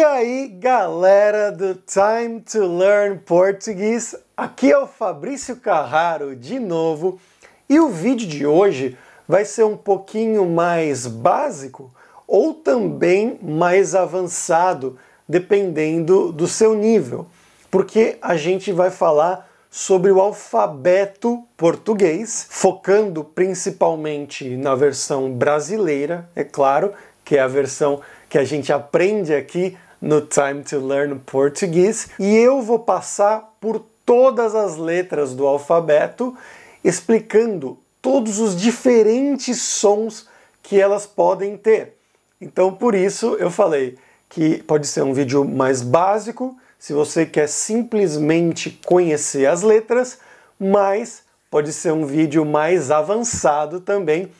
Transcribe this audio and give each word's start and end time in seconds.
E 0.00 0.02
aí, 0.02 0.48
galera 0.48 1.52
do 1.52 1.74
Time 1.74 2.40
to 2.40 2.78
Learn 2.78 3.18
Português, 3.18 4.16
aqui 4.34 4.72
é 4.72 4.78
o 4.78 4.86
Fabrício 4.86 5.56
Carraro 5.56 6.34
de 6.34 6.58
novo. 6.58 7.20
E 7.68 7.78
o 7.78 7.90
vídeo 7.90 8.26
de 8.26 8.46
hoje 8.46 8.96
vai 9.28 9.44
ser 9.44 9.64
um 9.64 9.76
pouquinho 9.76 10.46
mais 10.46 11.06
básico 11.06 11.92
ou 12.26 12.54
também 12.54 13.38
mais 13.42 13.94
avançado, 13.94 14.98
dependendo 15.28 16.32
do 16.32 16.48
seu 16.48 16.74
nível, 16.74 17.26
porque 17.70 18.16
a 18.22 18.38
gente 18.38 18.72
vai 18.72 18.90
falar 18.90 19.50
sobre 19.70 20.10
o 20.10 20.18
alfabeto 20.18 21.44
português, 21.58 22.46
focando 22.48 23.22
principalmente 23.22 24.56
na 24.56 24.74
versão 24.74 25.30
brasileira, 25.30 26.26
é 26.34 26.42
claro, 26.42 26.94
que 27.22 27.36
é 27.36 27.40
a 27.40 27.46
versão 27.46 28.00
que 28.30 28.38
a 28.38 28.44
gente 28.44 28.72
aprende 28.72 29.34
aqui 29.34 29.76
no 30.00 30.20
Time 30.20 30.62
to 30.62 30.78
Learn 30.78 31.18
Português, 31.20 32.08
e 32.18 32.36
eu 32.36 32.62
vou 32.62 32.78
passar 32.78 33.54
por 33.60 33.84
todas 34.06 34.54
as 34.54 34.76
letras 34.76 35.34
do 35.34 35.46
alfabeto, 35.46 36.36
explicando 36.82 37.78
todos 38.00 38.38
os 38.38 38.60
diferentes 38.60 39.60
sons 39.60 40.26
que 40.62 40.80
elas 40.80 41.06
podem 41.06 41.56
ter. 41.56 41.96
Então, 42.40 42.72
por 42.72 42.94
isso 42.94 43.36
eu 43.38 43.50
falei 43.50 43.98
que 44.28 44.62
pode 44.62 44.86
ser 44.86 45.02
um 45.02 45.12
vídeo 45.12 45.44
mais 45.44 45.82
básico, 45.82 46.56
se 46.78 46.92
você 46.92 47.26
quer 47.26 47.46
simplesmente 47.46 48.70
conhecer 48.86 49.46
as 49.46 49.62
letras, 49.62 50.18
mas 50.58 51.22
pode 51.50 51.72
ser 51.72 51.92
um 51.92 52.06
vídeo 52.06 52.44
mais 52.44 52.90
avançado 52.90 53.80
também, 53.80 54.30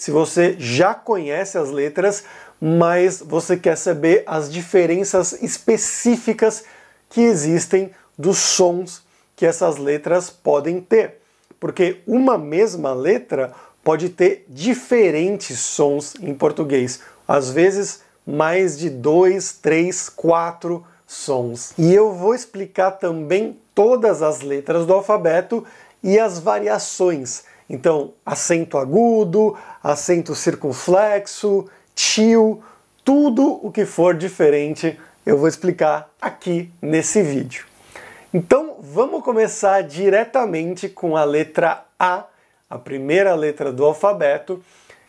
se 0.00 0.10
você 0.10 0.56
já 0.58 0.94
conhece 0.94 1.58
as 1.58 1.70
letras, 1.70 2.24
mas 2.58 3.20
você 3.20 3.54
quer 3.54 3.76
saber 3.76 4.22
as 4.26 4.50
diferenças 4.50 5.34
específicas 5.42 6.64
que 7.10 7.20
existem 7.20 7.90
dos 8.16 8.38
sons 8.38 9.02
que 9.36 9.44
essas 9.44 9.76
letras 9.76 10.30
podem 10.30 10.80
ter. 10.80 11.20
Porque 11.60 12.00
uma 12.06 12.38
mesma 12.38 12.94
letra 12.94 13.52
pode 13.84 14.08
ter 14.08 14.46
diferentes 14.48 15.58
sons 15.58 16.14
em 16.18 16.32
português, 16.32 17.00
às 17.28 17.50
vezes 17.50 18.00
mais 18.26 18.78
de 18.78 18.88
dois, 18.88 19.52
três, 19.52 20.08
quatro 20.08 20.82
sons. 21.06 21.74
E 21.76 21.94
eu 21.94 22.14
vou 22.14 22.34
explicar 22.34 22.92
também 22.92 23.58
todas 23.74 24.22
as 24.22 24.40
letras 24.40 24.86
do 24.86 24.94
alfabeto 24.94 25.62
e 26.02 26.18
as 26.18 26.38
variações. 26.38 27.49
Então, 27.72 28.14
acento 28.26 28.76
agudo, 28.76 29.56
acento 29.80 30.34
circunflexo, 30.34 31.70
tio, 31.94 32.60
tudo 33.04 33.64
o 33.64 33.70
que 33.70 33.86
for 33.86 34.12
diferente 34.12 34.98
eu 35.24 35.38
vou 35.38 35.46
explicar 35.46 36.10
aqui 36.20 36.68
nesse 36.82 37.22
vídeo. 37.22 37.64
Então 38.34 38.76
vamos 38.80 39.22
começar 39.22 39.82
diretamente 39.82 40.88
com 40.88 41.16
a 41.16 41.22
letra 41.22 41.84
A, 41.96 42.24
a 42.68 42.76
primeira 42.76 43.36
letra 43.36 43.72
do 43.72 43.84
alfabeto, 43.84 44.60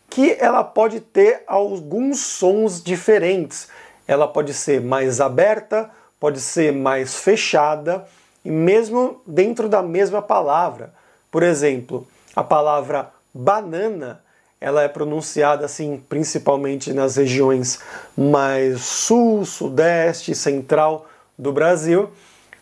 que 0.08 0.38
ela 0.40 0.64
pode 0.64 1.00
ter 1.00 1.44
alguns 1.48 2.20
sons 2.20 2.84
diferentes. 2.84 3.70
Ela 4.08 4.28
pode 4.28 4.54
ser 4.54 4.82
mais 4.82 5.20
aberta, 5.20 5.90
pode 6.20 6.40
ser 6.40 6.72
mais 6.72 7.16
fechada, 7.16 8.06
e 8.46 8.52
mesmo 8.52 9.20
dentro 9.26 9.68
da 9.68 9.82
mesma 9.82 10.22
palavra. 10.22 10.94
Por 11.32 11.42
exemplo, 11.42 12.08
a 12.36 12.44
palavra 12.44 13.12
banana 13.34 14.22
ela 14.60 14.84
é 14.84 14.88
pronunciada 14.88 15.66
assim 15.66 16.04
principalmente 16.08 16.94
nas 16.94 17.16
regiões 17.16 17.80
mais 18.16 18.82
sul, 18.82 19.44
sudeste, 19.44 20.36
central 20.36 21.08
do 21.38 21.52
Brasil. 21.52 22.10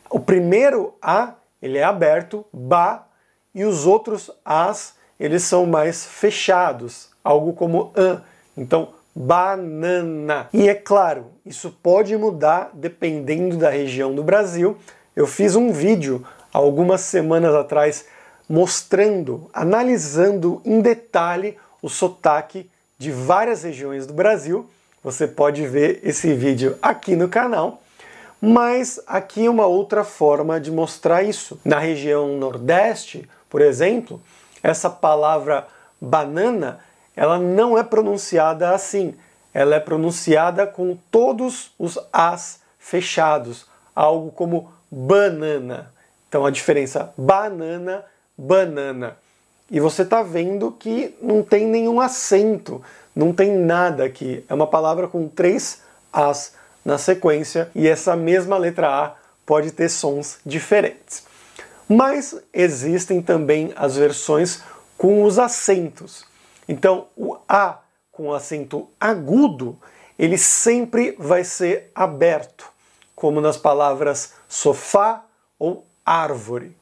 O 0.09 0.20
primeiro 0.20 0.94
A 1.02 1.34
ele 1.62 1.78
é 1.78 1.84
aberto, 1.84 2.45
ba, 2.53 3.06
e 3.53 3.66
os 3.66 3.86
outros 3.86 4.31
as 4.45 4.97
eles 5.20 5.44
são 5.44 5.66
mais 5.66 6.06
fechados, 6.06 7.09
algo 7.22 7.52
como 7.52 7.91
an. 7.96 8.22
Então, 8.56 8.90
banana. 9.13 10.47
E 10.53 10.69
é 10.69 10.74
claro, 10.74 11.31
isso 11.46 11.75
pode 11.84 12.16
mudar 12.16 12.69
dependendo 12.74 13.58
da 13.58 13.69
região 13.69 14.16
do 14.16 14.24
Brasil. 14.24 14.78
Eu 15.13 15.28
fiz 15.28 15.58
um 15.58 15.74
vídeo 15.74 16.25
algumas 16.53 17.02
semanas 17.02 17.53
atrás 17.53 18.06
mostrando, 18.49 19.47
analisando 19.53 20.59
em 20.65 20.81
detalhe 20.81 21.55
o 21.81 21.87
sotaque 21.87 22.69
de 22.97 23.11
várias 23.11 23.63
regiões 23.63 24.07
do 24.07 24.13
Brasil. 24.13 24.67
Você 25.03 25.27
pode 25.27 25.65
ver 25.67 26.01
esse 26.03 26.33
vídeo 26.33 26.77
aqui 26.81 27.15
no 27.15 27.29
canal. 27.29 27.81
Mas 28.41 28.99
aqui 29.05 29.45
é 29.45 29.49
uma 29.49 29.65
outra 29.65 30.03
forma 30.03 30.59
de 30.59 30.71
mostrar 30.71 31.23
isso. 31.23 31.59
Na 31.63 31.77
região 31.77 32.37
Nordeste, 32.37 33.29
por 33.49 33.61
exemplo, 33.61 34.21
essa 34.63 34.89
palavra 34.89 35.67
banana, 35.99 36.79
ela 37.16 37.37
não 37.37 37.77
é 37.77 37.83
pronunciada 37.83 38.71
assim. 38.71 39.13
Ela 39.53 39.75
é 39.75 39.79
pronunciada 39.79 40.66
com 40.66 40.97
todos 41.11 41.71
os 41.77 41.99
as 42.13 42.61
fechados, 42.77 43.66
algo 43.95 44.31
como 44.31 44.71
banana. 44.89 45.93
Então 46.27 46.45
a 46.45 46.49
diferença 46.49 47.13
banana, 47.17 48.05
banana 48.39 49.17
e 49.69 49.79
você 49.79 50.01
está 50.03 50.23
vendo 50.23 50.72
que 50.72 51.16
não 51.22 51.44
tem 51.44 51.67
nenhum 51.67 52.00
acento, 52.00 52.81
não 53.16 53.33
tem 53.33 53.51
nada 53.51 54.05
aqui. 54.05 54.44
É 54.47 54.53
uma 54.53 54.66
palavra 54.66 55.07
com 55.07 55.27
três 55.27 55.81
As 56.11 56.53
na 56.83 56.97
sequência 56.97 57.69
e 57.75 57.88
essa 57.88 58.16
mesma 58.16 58.57
letra 58.57 58.88
A 58.88 59.16
pode 59.45 59.72
ter 59.72 59.89
sons 59.89 60.39
diferentes. 60.45 61.23
Mas 61.88 62.35
existem 62.53 63.22
também 63.22 63.73
as 63.75 63.95
versões 63.95 64.63
com 64.97 65.23
os 65.23 65.38
acentos. 65.38 66.25
Então, 66.67 67.07
o 67.16 67.38
A 67.47 67.79
com 68.11 68.33
acento 68.33 68.89
agudo, 68.99 69.78
ele 70.17 70.38
sempre 70.38 71.16
vai 71.17 71.44
ser 71.44 71.91
aberto, 71.95 72.69
como 73.16 73.39
nas 73.39 73.57
palavras 73.57 74.33
sofá 74.47 75.23
ou 75.57 75.85
árvore. 76.05 76.78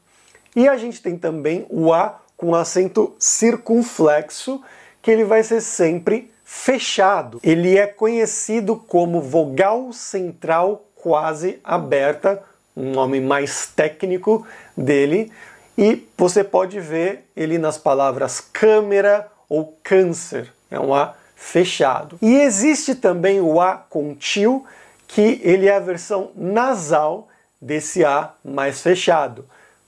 E 0.58 0.68
a 0.68 0.76
gente 0.76 1.00
tem 1.00 1.16
também 1.16 1.64
o 1.70 1.92
A 1.92 2.20
com 2.36 2.52
acento 2.52 3.14
circunflexo, 3.16 4.60
que 5.00 5.08
ele 5.08 5.22
vai 5.22 5.44
ser 5.44 5.60
sempre 5.60 6.32
fechado. 6.44 7.38
Ele 7.44 7.78
é 7.78 7.86
conhecido 7.86 8.74
como 8.74 9.20
vogal 9.20 9.92
central 9.92 10.84
quase 10.96 11.60
aberta, 11.62 12.42
um 12.76 12.90
nome 12.90 13.20
mais 13.20 13.68
técnico 13.68 14.44
dele, 14.76 15.30
e 15.76 16.04
você 16.16 16.42
pode 16.42 16.80
ver 16.80 17.24
ele 17.36 17.56
nas 17.56 17.78
palavras 17.78 18.40
câmera 18.40 19.30
ou 19.48 19.78
câncer. 19.84 20.52
É 20.72 20.80
um 20.80 20.92
A 20.92 21.14
fechado. 21.36 22.18
E 22.20 22.34
existe 22.34 22.96
também 22.96 23.40
o 23.40 23.60
A 23.60 23.76
com 23.76 24.12
tio, 24.12 24.64
que 25.06 25.40
ele 25.44 25.68
é 25.68 25.76
a 25.76 25.78
versão 25.78 26.32
nasal 26.34 27.28
desse 27.62 28.04
A 28.04 28.32
mais 28.44 28.80
fechado. 28.80 29.44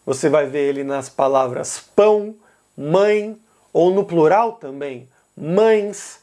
Você 0.07 0.29
vai 0.29 0.47
ver 0.47 0.69
ele 0.69 0.85
nas 0.85 1.09
palavras 1.09 1.79
pão, 1.95 2.35
mãe, 2.77 3.39
ou 3.73 3.93
no 3.93 4.05
plural 4.05 4.55
também, 4.55 5.09
mães, 5.37 6.21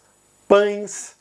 pães, 0.48 1.16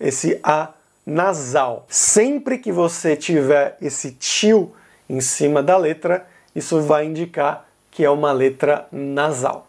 esse 0.00 0.40
A 0.42 0.70
nasal. 1.06 1.86
Sempre 1.88 2.58
que 2.58 2.72
você 2.72 3.16
tiver 3.16 3.76
esse 3.80 4.12
tio 4.12 4.74
em 5.08 5.20
cima 5.20 5.62
da 5.62 5.76
letra, 5.76 6.26
isso 6.54 6.80
vai 6.82 7.06
indicar 7.06 7.66
que 7.90 8.04
é 8.04 8.10
uma 8.10 8.32
letra 8.32 8.86
nasal. 8.92 9.68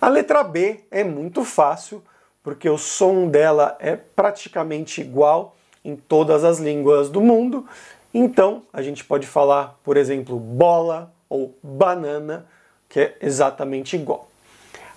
A 0.00 0.08
letra 0.08 0.42
B 0.42 0.80
é 0.90 1.04
muito 1.04 1.44
fácil, 1.44 2.02
porque 2.42 2.68
o 2.68 2.76
som 2.76 3.28
dela 3.28 3.76
é 3.80 3.96
praticamente 3.96 5.00
igual 5.00 5.56
em 5.84 5.96
todas 5.96 6.44
as 6.44 6.58
línguas 6.58 7.08
do 7.08 7.20
mundo. 7.20 7.66
Então, 8.12 8.62
a 8.72 8.82
gente 8.82 9.04
pode 9.04 9.26
falar, 9.26 9.78
por 9.82 9.96
exemplo, 9.96 10.38
bola 10.38 11.13
ou 11.28 11.56
banana, 11.62 12.46
que 12.88 13.00
é 13.00 13.16
exatamente 13.20 13.96
igual. 13.96 14.28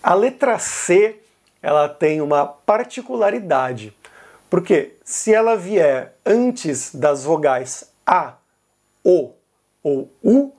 A 0.02 0.14
letra 0.14 0.60
C, 0.60 1.20
ela 1.62 1.90
tem 1.90 2.22
uma 2.22 2.46
particularidade, 2.46 3.96
porque 4.50 4.96
se 5.04 5.34
ela 5.34 5.56
vier 5.56 6.14
antes 6.26 6.94
das 6.94 7.24
vogais 7.24 7.92
A, 8.06 8.36
O 9.04 9.32
ou 9.84 10.10
U, 10.24 10.52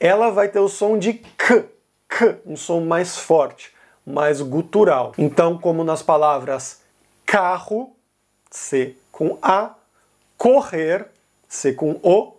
ela 0.00 0.30
vai 0.30 0.48
ter 0.48 0.60
o 0.60 0.68
som 0.68 0.98
de 0.98 1.14
K, 1.14 1.64
K, 2.08 2.38
um 2.46 2.56
som 2.56 2.80
mais 2.80 3.18
forte, 3.18 3.74
mais 4.06 4.40
gutural. 4.40 5.12
Então, 5.18 5.58
como 5.58 5.84
nas 5.84 6.02
palavras 6.02 6.80
carro, 7.26 7.94
C 8.50 8.96
com 9.12 9.36
A, 9.42 9.74
correr, 10.36 11.06
C 11.48 11.72
com 11.72 12.00
O, 12.02 12.34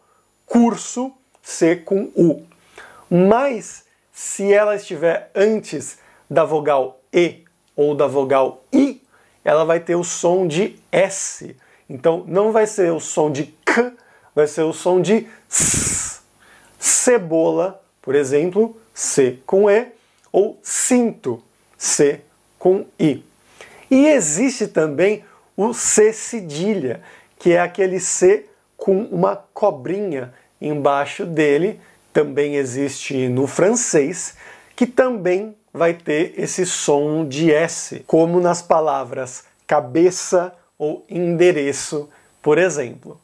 curso, 0.45 1.13
C 1.41 1.75
com 1.75 2.11
U. 2.15 2.48
Mas 3.09 3.85
se 4.11 4.53
ela 4.53 4.75
estiver 4.75 5.31
antes 5.33 5.97
da 6.29 6.43
vogal 6.45 6.99
E 7.11 7.43
ou 7.75 7.95
da 7.95 8.07
vogal 8.07 8.63
I, 8.71 9.01
ela 9.43 9.63
vai 9.63 9.79
ter 9.79 9.95
o 9.95 10.03
som 10.03 10.47
de 10.47 10.77
S. 10.91 11.55
Então 11.89 12.23
não 12.27 12.51
vai 12.51 12.67
ser 12.67 12.91
o 12.91 12.99
som 12.99 13.31
de 13.31 13.45
k 13.65 13.93
vai 14.35 14.47
ser 14.47 14.63
o 14.63 14.73
som 14.73 15.01
de 15.01 15.27
s. 15.49 16.21
Cebola, 16.77 17.81
por 18.01 18.15
exemplo, 18.15 18.79
C 18.93 19.39
com 19.45 19.69
E, 19.69 19.87
ou 20.31 20.59
cinto, 20.61 21.43
C 21.77 22.21
com 22.57 22.85
I. 22.99 23.23
E 23.89 24.07
existe 24.07 24.67
também 24.67 25.25
o 25.57 25.73
C 25.73 26.13
cedilha, 26.13 27.01
que 27.37 27.53
é 27.53 27.59
aquele 27.59 27.99
C 27.99 28.45
com 28.77 29.03
uma 29.03 29.35
cobrinha 29.53 30.33
embaixo 30.61 31.25
dele, 31.25 31.79
também 32.13 32.55
existe 32.55 33.27
no 33.27 33.47
francês, 33.47 34.35
que 34.75 34.85
também 34.85 35.55
vai 35.73 35.93
ter 35.93 36.33
esse 36.37 36.65
som 36.65 37.27
de 37.27 37.51
S, 37.51 38.03
como 38.07 38.39
nas 38.39 38.61
palavras 38.61 39.43
cabeça 39.67 40.53
ou 40.77 41.05
endereço, 41.07 42.09
por 42.41 42.57
exemplo. 42.57 43.19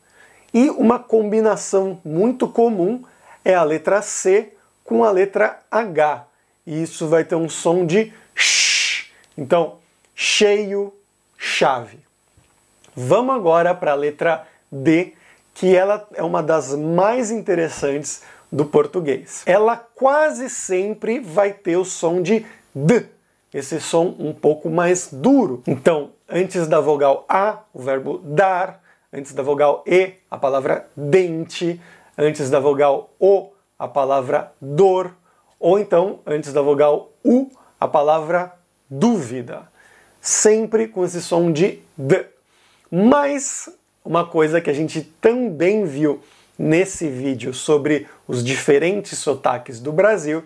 E 0.54 0.70
uma 0.70 1.00
combinação 1.00 2.00
muito 2.06 2.48
comum 2.48 3.04
é 3.44 3.56
a 3.56 3.64
letra 3.64 4.02
C 4.02 4.54
com 4.84 5.04
a 5.04 5.12
letra 5.12 5.60
H. 5.72 6.28
E 6.68 6.84
isso 6.84 7.08
vai 7.08 7.24
ter 7.24 7.36
um 7.36 7.50
som 7.50 7.86
de 7.86 8.14
sh. 8.36 9.12
Então, 9.38 9.78
cheio, 10.14 10.94
chave. 11.38 12.00
Vamos 12.96 13.36
agora 13.36 13.74
para 13.74 13.92
a 13.92 13.96
letra 13.96 14.48
D, 14.72 15.14
que 15.54 15.76
ela 15.76 16.08
é 16.14 16.24
uma 16.24 16.42
das 16.42 16.74
mais 16.76 17.32
interessantes 17.32 18.22
do 18.52 18.66
português. 18.66 19.44
Ela 19.46 19.78
quase 19.78 20.50
sempre 20.50 21.20
vai 21.20 21.54
ter 21.54 21.78
o 21.78 21.86
som 21.86 22.22
de 22.22 22.46
D, 22.74 23.06
esse 23.54 23.80
som 23.80 24.16
um 24.20 24.34
pouco 24.34 24.70
mais 24.70 25.10
duro. 25.12 25.64
Então, 25.66 26.12
antes 26.30 26.68
da 26.68 26.80
vogal 26.80 27.26
A, 27.28 27.60
o 27.74 27.82
verbo 27.82 28.20
dar, 28.24 28.82
antes 29.12 29.34
da 29.34 29.44
vogal 29.44 29.84
E, 29.88 30.14
a 30.30 30.38
palavra 30.38 30.88
dente, 30.96 31.80
antes 32.18 32.50
da 32.50 32.60
vogal 32.60 33.14
O, 33.20 33.50
a 33.78 33.88
palavra 33.88 34.52
dor, 34.62 35.14
ou 35.60 35.80
então, 35.80 36.20
antes 36.26 36.52
da 36.52 36.62
vogal 36.62 37.12
U, 37.24 37.50
a 37.80 37.88
palavra 37.88 38.54
dúvida. 38.90 39.68
Sempre 40.22 40.88
com 40.88 41.04
esse 41.04 41.22
som 41.22 41.52
de 41.52 41.80
D. 41.98 42.26
Mas 42.92 43.70
uma 44.04 44.26
coisa 44.26 44.62
que 44.62 44.70
a 44.70 44.74
gente 44.74 45.02
também 45.02 45.86
viu 45.86 46.22
nesse 46.58 47.08
vídeo 47.08 47.54
sobre 47.54 48.08
os 48.28 48.44
diferentes 48.44 49.20
sotaques 49.20 49.80
do 49.80 49.92
Brasil 49.92 50.44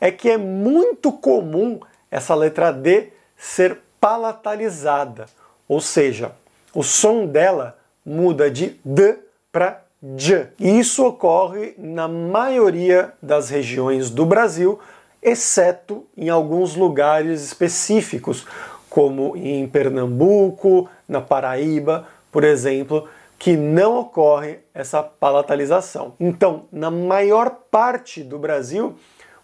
é 0.00 0.10
que 0.10 0.30
é 0.30 0.36
muito 0.36 1.12
comum 1.12 1.80
essa 2.10 2.34
letra 2.34 2.72
D 2.72 3.08
ser 3.36 3.78
palatalizada, 4.00 5.26
ou 5.68 5.80
seja, 5.80 6.32
o 6.74 6.82
som 6.82 7.26
dela 7.26 7.78
muda 8.04 8.50
de 8.50 8.80
D 8.84 9.16
para 9.52 9.82
J. 10.02 10.48
E 10.58 10.78
isso 10.78 11.06
ocorre 11.06 11.74
na 11.78 12.08
maioria 12.08 13.12
das 13.22 13.48
regiões 13.48 14.10
do 14.10 14.26
Brasil, 14.26 14.80
exceto 15.22 16.04
em 16.16 16.28
alguns 16.28 16.74
lugares 16.74 17.42
específicos, 17.44 18.44
como 18.90 19.36
em 19.36 19.66
Pernambuco, 19.68 20.88
na 21.08 21.20
Paraíba, 21.20 22.06
por 22.32 22.42
exemplo, 22.42 23.08
que 23.42 23.56
não 23.56 23.98
ocorre 23.98 24.60
essa 24.72 25.02
palatalização. 25.02 26.14
Então, 26.20 26.66
na 26.70 26.92
maior 26.92 27.50
parte 27.72 28.22
do 28.22 28.38
Brasil, 28.38 28.96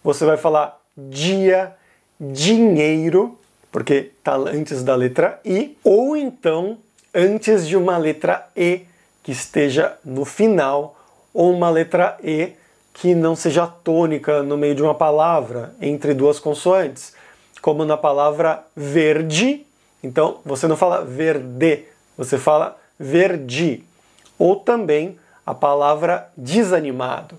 você 0.05 0.25
vai 0.25 0.37
falar 0.37 0.81
dia, 0.97 1.75
dinheiro, 2.21 3.37
porque 3.73 4.13
está 4.17 4.37
antes 4.37 4.85
da 4.85 4.95
letra 4.95 5.41
I, 5.45 5.77
ou 5.83 6.17
então 6.17 6.79
antes 7.13 7.67
de 7.67 7.77
uma 7.77 7.99
letra 7.99 8.47
E 8.57 8.83
que 9.21 9.33
esteja 9.33 9.99
no 10.05 10.25
final, 10.25 10.97
ou 11.35 11.53
uma 11.53 11.69
letra 11.69 12.17
E 12.23 12.53
que 12.95 13.17
não 13.17 13.35
seja 13.35 13.67
tônica 13.67 14.45
no 14.45 14.57
meio 14.57 14.77
de 14.77 14.83
uma 14.85 14.95
palavra, 14.95 15.75
entre 15.81 16.15
duas 16.15 16.39
consoantes, 16.39 17.15
como 17.61 17.85
na 17.85 17.97
palavra 17.97 18.65
verde. 18.77 19.67
Então, 20.05 20.39
você 20.45 20.69
não 20.69 20.77
fala 20.77 21.05
verde, 21.05 21.83
você 22.17 22.39
fala 22.39 22.79
verdi. 22.97 23.88
Ou 24.39 24.57
também 24.57 25.19
a 25.45 25.55
palavra 25.55 26.31
desanimado, 26.37 27.37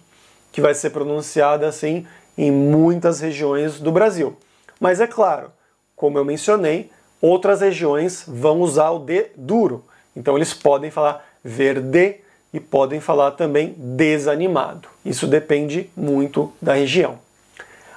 que 0.52 0.62
vai 0.62 0.74
ser 0.74 0.90
pronunciada 0.90 1.68
assim 1.68 2.06
em 2.38 2.52
muitas 2.52 3.20
regiões 3.20 3.80
do 3.80 3.92
Brasil. 3.92 4.36
Mas 4.80 5.00
é 5.00 5.08
claro, 5.08 5.52
como 5.96 6.18
eu 6.18 6.26
mencionei, 6.26 6.90
outras 7.22 7.62
regiões 7.62 8.24
vão 8.28 8.62
usar 8.62 8.90
o 8.92 9.00
D 9.00 9.28
duro. 9.36 9.84
Então 10.16 10.36
eles 10.36 10.54
podem 10.54 10.90
falar 10.90 11.24
verde 11.44 12.18
e 12.54 12.60
podem 12.60 13.00
falar 13.00 13.32
também 13.32 13.76
desanimado. 13.78 14.90
Isso 15.06 15.28
depende 15.28 15.90
muito 15.96 16.52
da 16.62 16.74
região. 16.74 17.20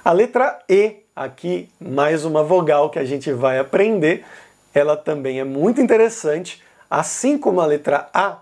A 0.05 0.11
letra 0.11 0.59
E, 0.69 0.97
aqui, 1.15 1.69
mais 1.79 2.25
uma 2.25 2.43
vogal 2.43 2.89
que 2.89 2.99
a 2.99 3.05
gente 3.05 3.31
vai 3.31 3.57
aprender, 3.57 4.25
ela 4.73 4.97
também 4.97 5.39
é 5.39 5.43
muito 5.43 5.81
interessante. 5.81 6.61
Assim 6.89 7.37
como 7.37 7.61
a 7.61 7.65
letra 7.65 8.09
A, 8.13 8.37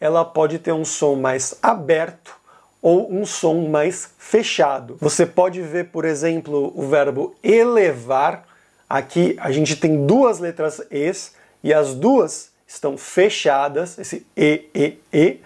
ela 0.00 0.24
pode 0.24 0.58
ter 0.58 0.72
um 0.72 0.84
som 0.84 1.14
mais 1.14 1.56
aberto 1.62 2.34
ou 2.80 3.12
um 3.12 3.26
som 3.26 3.68
mais 3.68 4.14
fechado. 4.16 4.96
Você 5.00 5.26
pode 5.26 5.60
ver, 5.60 5.90
por 5.90 6.04
exemplo, 6.04 6.72
o 6.74 6.88
verbo 6.88 7.34
elevar. 7.42 8.46
Aqui 8.88 9.36
a 9.38 9.52
gente 9.52 9.76
tem 9.76 10.06
duas 10.06 10.38
letras 10.38 10.80
Es 10.90 11.34
e 11.62 11.74
as 11.74 11.94
duas 11.94 12.50
estão 12.66 12.96
fechadas, 12.96 13.98
esse 13.98 14.26
E, 14.36 14.64
E, 14.74 14.98
E. 15.12 15.40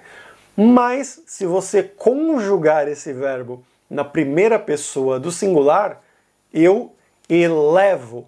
Mas 0.56 1.20
se 1.26 1.44
você 1.44 1.82
conjugar 1.82 2.86
esse 2.86 3.12
verbo 3.12 3.64
na 3.90 4.04
primeira 4.04 4.58
pessoa 4.58 5.18
do 5.18 5.32
singular, 5.32 6.00
eu 6.52 6.94
elevo. 7.28 8.26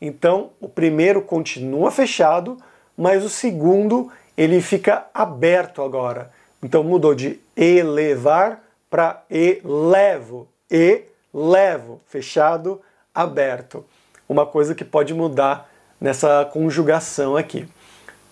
Então 0.00 0.50
o 0.60 0.68
primeiro 0.68 1.22
continua 1.22 1.90
fechado, 1.90 2.58
mas 2.96 3.24
o 3.24 3.30
segundo 3.30 4.10
ele 4.36 4.60
fica 4.60 5.06
aberto 5.12 5.82
agora. 5.82 6.30
Então 6.62 6.82
mudou 6.82 7.14
de 7.14 7.38
elevar 7.56 8.62
para 8.90 9.22
elevo. 9.30 10.48
Elevo, 10.70 12.00
fechado, 12.06 12.80
aberto. 13.14 13.84
Uma 14.28 14.46
coisa 14.46 14.74
que 14.74 14.84
pode 14.84 15.12
mudar 15.12 15.68
nessa 16.00 16.48
conjugação 16.52 17.36
aqui. 17.36 17.68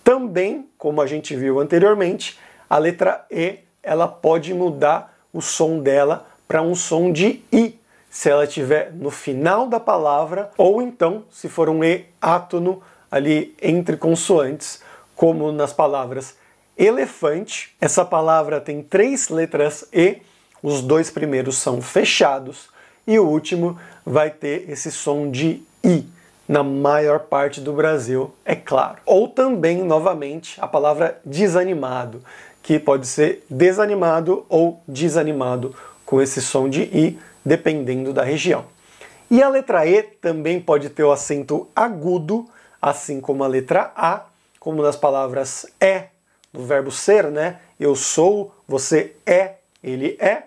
Também, 0.03 0.67
como 0.77 1.01
a 1.01 1.07
gente 1.07 1.35
viu 1.35 1.59
anteriormente, 1.59 2.39
a 2.69 2.77
letra 2.77 3.25
E 3.29 3.59
ela 3.83 4.07
pode 4.07 4.53
mudar 4.53 5.15
o 5.33 5.41
som 5.41 5.79
dela 5.79 6.25
para 6.47 6.61
um 6.61 6.75
som 6.75 7.11
de 7.11 7.43
I, 7.51 7.79
se 8.09 8.29
ela 8.29 8.43
estiver 8.43 8.91
no 8.91 9.09
final 9.09 9.67
da 9.67 9.79
palavra, 9.79 10.51
ou 10.57 10.81
então 10.81 11.23
se 11.31 11.47
for 11.47 11.69
um 11.69 11.83
E 11.83 12.05
átono 12.19 12.81
ali 13.09 13.55
entre 13.61 13.95
consoantes, 13.95 14.81
como 15.15 15.51
nas 15.51 15.73
palavras 15.73 16.35
elefante. 16.77 17.75
Essa 17.79 18.03
palavra 18.03 18.59
tem 18.59 18.81
três 18.81 19.29
letras 19.29 19.85
E, 19.93 20.21
os 20.63 20.81
dois 20.81 21.09
primeiros 21.09 21.57
são 21.57 21.81
fechados 21.81 22.69
e 23.05 23.17
o 23.17 23.27
último 23.27 23.79
vai 24.05 24.29
ter 24.29 24.69
esse 24.69 24.91
som 24.91 25.29
de 25.29 25.63
I 25.83 26.05
na 26.47 26.63
maior 26.63 27.19
parte 27.19 27.61
do 27.61 27.71
Brasil, 27.71 28.33
é 28.43 28.55
claro. 28.55 28.97
Ou 29.05 29.27
também, 29.27 29.83
novamente, 29.83 30.59
a 30.59 30.67
palavra 30.67 31.17
desanimado, 31.23 32.21
que 32.61 32.77
pode 32.77 33.07
ser 33.07 33.45
desanimado 33.49 34.45
ou 34.49 34.81
desanimado 34.85 35.73
com 36.05 36.21
esse 36.21 36.41
som 36.41 36.67
de 36.67 36.81
I, 36.81 37.17
dependendo 37.43 38.11
da 38.11 38.23
região. 38.23 38.65
E 39.29 39.41
a 39.41 39.47
letra 39.47 39.85
E 39.87 40.03
também 40.03 40.59
pode 40.59 40.89
ter 40.89 41.03
o 41.03 41.11
acento 41.11 41.69
agudo, 41.73 42.45
assim 42.81 43.21
como 43.21 43.45
a 43.45 43.47
letra 43.47 43.93
A, 43.95 44.25
como 44.61 44.83
nas 44.83 44.95
palavras 44.95 45.65
é, 45.81 46.09
do 46.53 46.63
verbo 46.63 46.91
ser, 46.91 47.31
né? 47.31 47.59
Eu 47.79 47.95
sou, 47.95 48.53
você 48.67 49.15
é, 49.25 49.55
ele 49.83 50.15
é. 50.19 50.43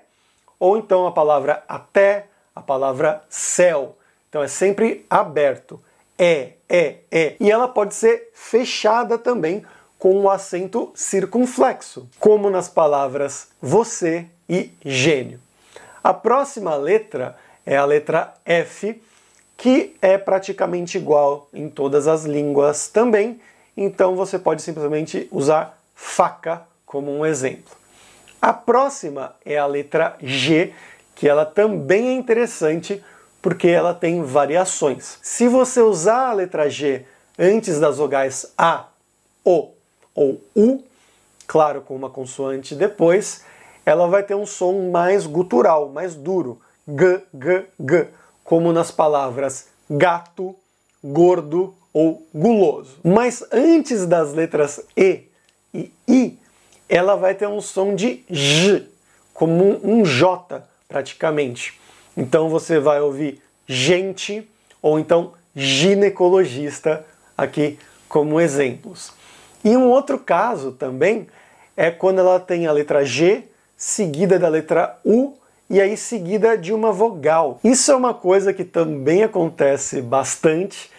Ou 0.56 0.78
então 0.78 1.04
a 1.04 1.10
palavra 1.10 1.64
até, 1.66 2.26
a 2.54 2.62
palavra 2.62 3.24
céu. 3.28 3.96
Então 4.28 4.40
é 4.40 4.46
sempre 4.46 5.04
aberto. 5.10 5.82
É, 6.16 6.52
é, 6.68 6.98
é. 7.10 7.34
E 7.40 7.50
ela 7.50 7.66
pode 7.66 7.92
ser 7.92 8.30
fechada 8.32 9.18
também 9.18 9.64
com 9.98 10.20
o 10.20 10.30
acento 10.30 10.92
circunflexo, 10.94 12.08
como 12.20 12.48
nas 12.48 12.68
palavras 12.68 13.48
você 13.60 14.26
e 14.48 14.70
gênio. 14.84 15.40
A 16.04 16.14
próxima 16.14 16.76
letra 16.76 17.36
é 17.66 17.76
a 17.76 17.84
letra 17.84 18.32
F, 18.44 19.02
que 19.56 19.96
é 20.00 20.16
praticamente 20.16 20.98
igual 20.98 21.48
em 21.52 21.68
todas 21.68 22.06
as 22.06 22.24
línguas 22.24 22.86
também, 22.86 23.40
então 23.76 24.14
você 24.14 24.38
pode 24.38 24.62
simplesmente 24.62 25.28
usar 25.30 25.78
faca 25.94 26.62
como 26.84 27.10
um 27.10 27.24
exemplo. 27.24 27.74
A 28.40 28.52
próxima 28.52 29.34
é 29.44 29.56
a 29.56 29.66
letra 29.66 30.16
G, 30.20 30.72
que 31.14 31.28
ela 31.28 31.46
também 31.46 32.08
é 32.08 32.12
interessante 32.12 33.02
porque 33.40 33.68
ela 33.68 33.94
tem 33.94 34.22
variações. 34.22 35.18
Se 35.22 35.48
você 35.48 35.80
usar 35.80 36.28
a 36.28 36.32
letra 36.32 36.68
G 36.68 37.04
antes 37.38 37.80
das 37.80 37.98
vogais 37.98 38.52
A, 38.56 38.86
O 39.44 39.70
ou 40.14 40.40
U, 40.54 40.82
claro, 41.46 41.80
com 41.80 41.96
uma 41.96 42.08
consoante 42.08 42.74
depois, 42.74 43.44
ela 43.84 44.06
vai 44.06 44.22
ter 44.22 44.34
um 44.34 44.46
som 44.46 44.90
mais 44.90 45.26
gutural, 45.26 45.88
mais 45.88 46.14
duro. 46.14 46.60
G, 46.86 47.22
G, 47.34 47.66
G. 47.80 48.08
Como 48.42 48.72
nas 48.72 48.90
palavras 48.90 49.68
gato, 49.90 50.54
gordo 51.02 51.74
ou 51.94 52.26
guloso. 52.34 52.98
Mas 53.04 53.44
antes 53.52 54.04
das 54.04 54.34
letras 54.34 54.84
E 54.96 55.22
e 55.72 55.90
I, 56.08 56.38
ela 56.88 57.14
vai 57.14 57.34
ter 57.34 57.46
um 57.46 57.60
som 57.60 57.94
de 57.94 58.24
J, 58.28 58.86
como 59.32 59.80
um 59.82 60.04
J 60.04 60.62
praticamente. 60.88 61.80
Então 62.16 62.48
você 62.48 62.78
vai 62.78 63.00
ouvir 63.00 63.40
gente 63.66 64.48
ou 64.82 64.98
então 64.98 65.32
ginecologista 65.54 67.04
aqui 67.36 67.78
como 68.08 68.40
exemplos. 68.40 69.12
E 69.64 69.76
um 69.76 69.88
outro 69.88 70.18
caso 70.18 70.72
também 70.72 71.26
é 71.76 71.90
quando 71.90 72.18
ela 72.18 72.38
tem 72.38 72.66
a 72.66 72.72
letra 72.72 73.04
G 73.04 73.44
seguida 73.76 74.38
da 74.38 74.48
letra 74.48 74.98
U 75.04 75.34
e 75.68 75.80
aí 75.80 75.96
seguida 75.96 76.56
de 76.56 76.72
uma 76.72 76.92
vogal. 76.92 77.58
Isso 77.64 77.90
é 77.90 77.96
uma 77.96 78.14
coisa 78.14 78.52
que 78.52 78.64
também 78.64 79.22
acontece 79.22 80.00
bastante 80.02 80.90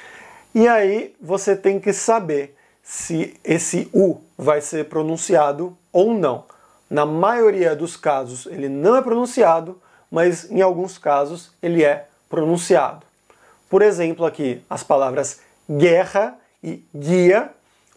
e 0.55 0.69
aí 0.69 1.13
você 1.21 1.53
tem 1.53 1.81
que 1.81 1.91
saber 1.91 2.55
se 2.81 3.35
esse 3.43 3.89
U 3.93 4.21
vai 4.38 4.62
ser 4.62 4.85
pronunciado 4.85 5.77
ou 5.91 6.13
não. 6.13 6.45
Na 6.89 7.05
maioria 7.05 7.75
dos 7.75 7.97
casos 7.97 8.45
ele 8.45 8.69
não 8.69 8.95
é 8.95 9.01
pronunciado, 9.01 9.77
mas 10.09 10.50
em 10.50 10.62
alguns 10.62 10.97
casos 10.97 11.51
ele 11.62 11.83
é 11.83 12.07
pronunciado. 12.29 13.05
Por 13.69 13.81
exemplo, 13.81 14.25
aqui 14.25 14.62
as 14.69 14.81
palavras 14.81 15.41
guerra 15.69 16.38
e 16.63 16.81
guia, 16.95 17.50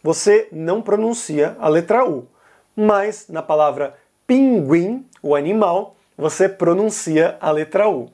você 0.02 0.48
não 0.50 0.82
pronuncia 0.82 1.56
a 1.60 1.68
letra 1.68 2.04
U, 2.04 2.26
mas 2.74 3.26
na 3.28 3.42
palavra 3.42 3.96
pinguim, 4.26 5.06
o 5.22 5.36
animal, 5.36 5.94
você 6.16 6.48
pronuncia 6.48 7.36
a 7.40 7.52
letra 7.52 7.88
U. 7.88 8.10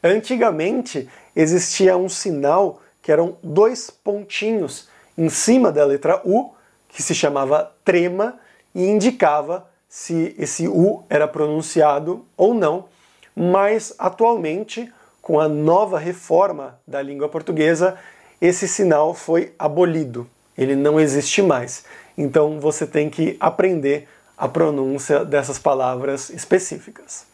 Antigamente 0.00 1.08
existia 1.34 1.96
um 1.96 2.08
sinal 2.08 2.80
que 3.02 3.10
eram 3.10 3.36
dois 3.42 3.90
pontinhos 3.90 4.88
em 5.16 5.28
cima 5.28 5.72
da 5.72 5.84
letra 5.84 6.20
U, 6.24 6.50
que 6.88 7.02
se 7.02 7.14
chamava 7.14 7.72
trema 7.84 8.38
e 8.74 8.86
indicava 8.86 9.66
se 9.88 10.34
esse 10.38 10.68
U 10.68 11.04
era 11.08 11.26
pronunciado 11.26 12.24
ou 12.36 12.54
não, 12.54 12.86
mas 13.34 13.94
atualmente, 13.98 14.92
com 15.20 15.40
a 15.40 15.48
nova 15.48 15.98
reforma 15.98 16.78
da 16.86 17.02
língua 17.02 17.28
portuguesa, 17.28 17.98
esse 18.40 18.66
sinal 18.66 19.14
foi 19.14 19.52
abolido, 19.58 20.28
ele 20.56 20.74
não 20.74 20.98
existe 20.98 21.42
mais. 21.42 21.84
Então 22.16 22.60
você 22.60 22.86
tem 22.86 23.10
que 23.10 23.36
aprender 23.40 24.08
a 24.36 24.48
pronúncia 24.48 25.24
dessas 25.24 25.58
palavras 25.58 26.30
específicas. 26.30 27.26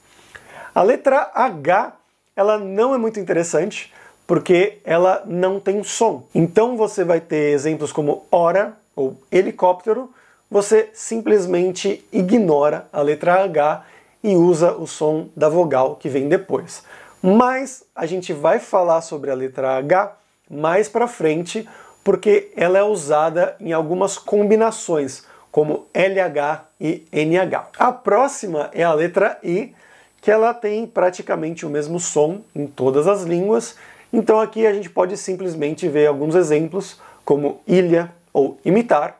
A 0.74 0.82
letra 0.82 1.30
H, 1.34 1.92
ela 2.34 2.58
não 2.58 2.94
é 2.94 2.98
muito 2.98 3.20
interessante 3.20 3.92
porque 4.26 4.78
ela 4.84 5.22
não 5.26 5.60
tem 5.60 5.82
som. 5.82 6.24
Então 6.34 6.76
você 6.76 7.04
vai 7.04 7.20
ter 7.20 7.52
exemplos 7.52 7.92
como 7.92 8.24
hora 8.30 8.76
ou 8.94 9.16
helicóptero, 9.30 10.10
você 10.50 10.88
simplesmente 10.92 12.04
ignora 12.12 12.86
a 12.92 13.02
letra 13.02 13.44
H 13.44 13.84
e 14.22 14.34
usa 14.36 14.72
o 14.72 14.86
som 14.86 15.28
da 15.36 15.48
vogal 15.48 15.96
que 15.96 16.08
vem 16.08 16.28
depois. 16.28 16.82
Mas 17.22 17.84
a 17.94 18.06
gente 18.06 18.32
vai 18.32 18.58
falar 18.58 19.00
sobre 19.00 19.30
a 19.30 19.34
letra 19.34 19.76
H 19.78 20.12
mais 20.50 20.88
para 20.88 21.08
frente, 21.08 21.68
porque 22.04 22.52
ela 22.56 22.78
é 22.78 22.82
usada 22.82 23.56
em 23.58 23.72
algumas 23.72 24.16
combinações, 24.16 25.24
como 25.50 25.86
LH 25.92 26.64
e 26.80 27.04
NH. 27.10 27.68
A 27.78 27.90
próxima 27.90 28.70
é 28.72 28.84
a 28.84 28.92
letra 28.92 29.38
I, 29.42 29.74
que 30.20 30.30
ela 30.30 30.52
tem 30.52 30.86
praticamente 30.86 31.64
o 31.64 31.70
mesmo 31.70 31.98
som 31.98 32.40
em 32.54 32.66
todas 32.66 33.06
as 33.06 33.22
línguas. 33.22 33.76
Então 34.12 34.40
aqui 34.40 34.66
a 34.66 34.72
gente 34.72 34.90
pode 34.90 35.16
simplesmente 35.16 35.88
ver 35.88 36.06
alguns 36.06 36.34
exemplos, 36.34 37.00
como 37.24 37.60
ilha 37.66 38.12
ou 38.32 38.58
imitar. 38.64 39.18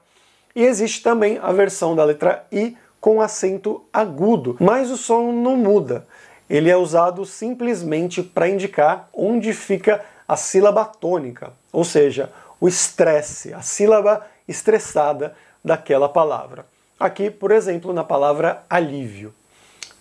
E 0.54 0.64
existe 0.64 1.02
também 1.02 1.38
a 1.42 1.52
versão 1.52 1.94
da 1.94 2.04
letra 2.04 2.46
I 2.50 2.76
com 3.00 3.20
acento 3.20 3.84
agudo, 3.92 4.56
mas 4.58 4.90
o 4.90 4.96
som 4.96 5.32
não 5.32 5.56
muda. 5.56 6.06
Ele 6.48 6.70
é 6.70 6.76
usado 6.76 7.24
simplesmente 7.24 8.22
para 8.22 8.48
indicar 8.48 9.08
onde 9.12 9.52
fica 9.52 10.04
a 10.26 10.36
sílaba 10.36 10.84
tônica, 10.84 11.52
ou 11.72 11.84
seja, 11.84 12.32
o 12.60 12.68
estresse, 12.68 13.52
a 13.52 13.62
sílaba 13.62 14.24
estressada 14.48 15.34
daquela 15.64 16.08
palavra. 16.08 16.66
Aqui, 16.98 17.30
por 17.30 17.50
exemplo, 17.50 17.92
na 17.92 18.02
palavra 18.02 18.64
alívio. 18.70 19.34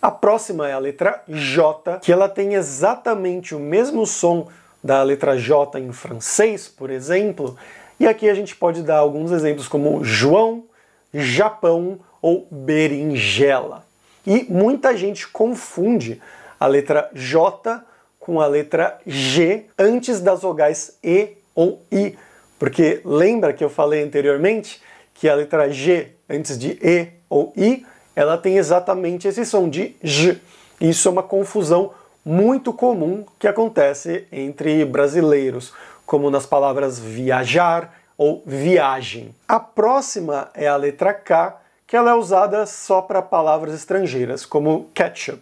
A 0.00 0.10
próxima 0.10 0.68
é 0.68 0.72
a 0.72 0.78
letra 0.78 1.22
J, 1.28 1.98
que 1.98 2.12
ela 2.12 2.28
tem 2.28 2.54
exatamente 2.54 3.54
o 3.54 3.58
mesmo 3.58 4.06
som 4.06 4.48
da 4.86 5.02
letra 5.02 5.36
J 5.36 5.78
em 5.80 5.92
francês, 5.92 6.68
por 6.68 6.88
exemplo. 6.90 7.56
E 7.98 8.06
aqui 8.06 8.30
a 8.30 8.34
gente 8.34 8.54
pode 8.54 8.82
dar 8.82 8.98
alguns 8.98 9.32
exemplos 9.32 9.66
como 9.66 10.04
João, 10.04 10.64
Japão 11.12 11.98
ou 12.22 12.46
berinjela. 12.50 13.84
E 14.26 14.46
muita 14.48 14.96
gente 14.96 15.26
confunde 15.28 16.22
a 16.58 16.66
letra 16.66 17.10
J 17.12 17.84
com 18.18 18.40
a 18.40 18.46
letra 18.46 18.98
G 19.06 19.66
antes 19.78 20.20
das 20.20 20.42
vogais 20.42 20.96
E 21.02 21.36
ou 21.54 21.82
I, 21.92 22.16
porque 22.58 23.00
lembra 23.04 23.52
que 23.52 23.62
eu 23.62 23.70
falei 23.70 24.02
anteriormente 24.02 24.80
que 25.14 25.28
a 25.28 25.34
letra 25.34 25.70
G 25.70 26.08
antes 26.28 26.58
de 26.58 26.78
E 26.82 27.08
ou 27.28 27.52
I 27.56 27.86
ela 28.14 28.38
tem 28.38 28.56
exatamente 28.56 29.28
esse 29.28 29.44
som 29.44 29.68
de 29.68 29.94
J. 30.02 30.40
Isso 30.80 31.08
é 31.08 31.10
uma 31.10 31.22
confusão 31.22 31.92
muito 32.26 32.72
comum 32.72 33.24
que 33.38 33.46
acontece 33.46 34.26
entre 34.32 34.84
brasileiros, 34.84 35.72
como 36.04 36.28
nas 36.28 36.44
palavras 36.44 36.98
viajar 36.98 37.94
ou 38.18 38.42
viagem. 38.44 39.32
A 39.46 39.60
próxima 39.60 40.50
é 40.52 40.66
a 40.66 40.74
letra 40.74 41.14
K, 41.14 41.56
que 41.86 41.96
ela 41.96 42.10
é 42.10 42.14
usada 42.14 42.66
só 42.66 43.00
para 43.00 43.22
palavras 43.22 43.72
estrangeiras, 43.74 44.44
como 44.44 44.90
ketchup. 44.92 45.40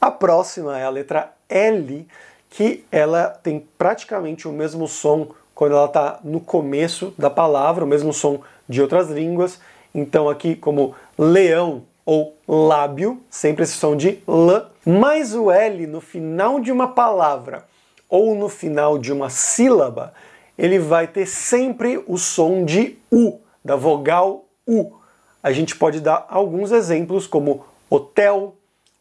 A 0.00 0.12
próxima 0.12 0.78
é 0.78 0.84
a 0.84 0.90
letra 0.90 1.32
L, 1.48 2.06
que 2.48 2.84
ela 2.92 3.28
tem 3.42 3.66
praticamente 3.76 4.46
o 4.46 4.52
mesmo 4.52 4.86
som 4.86 5.32
quando 5.56 5.74
ela 5.74 5.86
está 5.86 6.20
no 6.22 6.38
começo 6.40 7.12
da 7.18 7.28
palavra, 7.28 7.84
o 7.84 7.88
mesmo 7.88 8.12
som 8.12 8.40
de 8.68 8.80
outras 8.80 9.10
línguas, 9.10 9.60
então 9.92 10.28
aqui 10.28 10.54
como 10.54 10.94
leão 11.18 11.82
ou 12.10 12.36
lábio, 12.48 13.22
sempre 13.30 13.62
esse 13.62 13.74
som 13.74 13.94
de 13.94 14.18
L, 14.26 14.66
mais 14.84 15.32
o 15.32 15.48
L 15.48 15.86
no 15.86 16.00
final 16.00 16.58
de 16.58 16.72
uma 16.72 16.88
palavra 16.88 17.68
ou 18.08 18.34
no 18.34 18.48
final 18.48 18.98
de 18.98 19.12
uma 19.12 19.30
sílaba, 19.30 20.12
ele 20.58 20.80
vai 20.80 21.06
ter 21.06 21.24
sempre 21.24 22.02
o 22.08 22.18
som 22.18 22.64
de 22.64 22.98
U, 23.12 23.38
da 23.64 23.76
vogal 23.76 24.44
U. 24.66 24.92
A 25.40 25.52
gente 25.52 25.76
pode 25.76 26.00
dar 26.00 26.26
alguns 26.28 26.72
exemplos 26.72 27.28
como 27.28 27.64
hotel, 27.88 28.56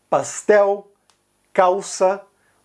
pastel, 0.08 0.88
calça. 1.52 2.22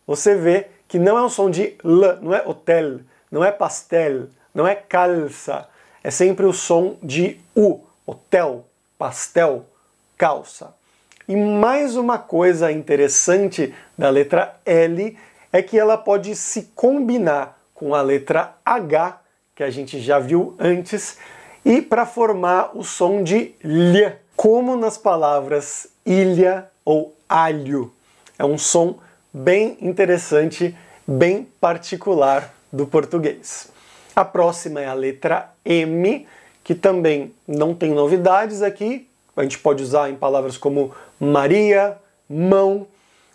Você 0.06 0.34
vê 0.34 0.66
que 0.86 0.98
não 0.98 1.16
é 1.16 1.22
um 1.22 1.30
som 1.30 1.48
de 1.48 1.74
L, 1.82 2.18
não 2.20 2.34
é 2.34 2.46
hotel, 2.46 3.00
não 3.30 3.42
é 3.42 3.50
pastel, 3.50 4.26
não 4.54 4.68
é 4.68 4.74
calça. 4.74 5.66
É 6.02 6.10
sempre 6.10 6.44
o 6.44 6.52
som 6.52 6.98
de 7.02 7.40
U 7.56 7.80
hotel, 8.06 8.66
pastel, 8.98 9.64
calça. 10.16 10.74
E 11.26 11.34
mais 11.36 11.96
uma 11.96 12.18
coisa 12.18 12.70
interessante 12.70 13.74
da 13.96 14.10
letra 14.10 14.56
L 14.66 15.16
é 15.52 15.62
que 15.62 15.78
ela 15.78 15.96
pode 15.96 16.36
se 16.36 16.70
combinar 16.74 17.58
com 17.72 17.94
a 17.94 18.02
letra 18.02 18.56
H, 18.64 19.20
que 19.54 19.62
a 19.62 19.70
gente 19.70 20.00
já 20.00 20.18
viu 20.18 20.54
antes, 20.58 21.16
e 21.64 21.80
para 21.80 22.04
formar 22.04 22.76
o 22.76 22.82
som 22.82 23.22
de 23.22 23.54
lh, 23.62 24.12
como 24.36 24.76
nas 24.76 24.98
palavras 24.98 25.86
ilha 26.04 26.68
ou 26.84 27.16
alho. 27.28 27.92
É 28.38 28.44
um 28.44 28.58
som 28.58 28.98
bem 29.32 29.78
interessante, 29.80 30.76
bem 31.06 31.48
particular 31.60 32.52
do 32.72 32.86
português. 32.86 33.68
A 34.14 34.24
próxima 34.24 34.80
é 34.80 34.86
a 34.86 34.94
letra 34.94 35.52
M, 35.64 36.26
que 36.62 36.74
também 36.74 37.34
não 37.46 37.74
tem 37.74 37.92
novidades 37.92 38.62
aqui, 38.62 39.08
a 39.36 39.42
gente 39.42 39.58
pode 39.58 39.82
usar 39.82 40.10
em 40.10 40.14
palavras 40.14 40.56
como 40.56 40.92
Maria, 41.18 41.98
mão, 42.28 42.86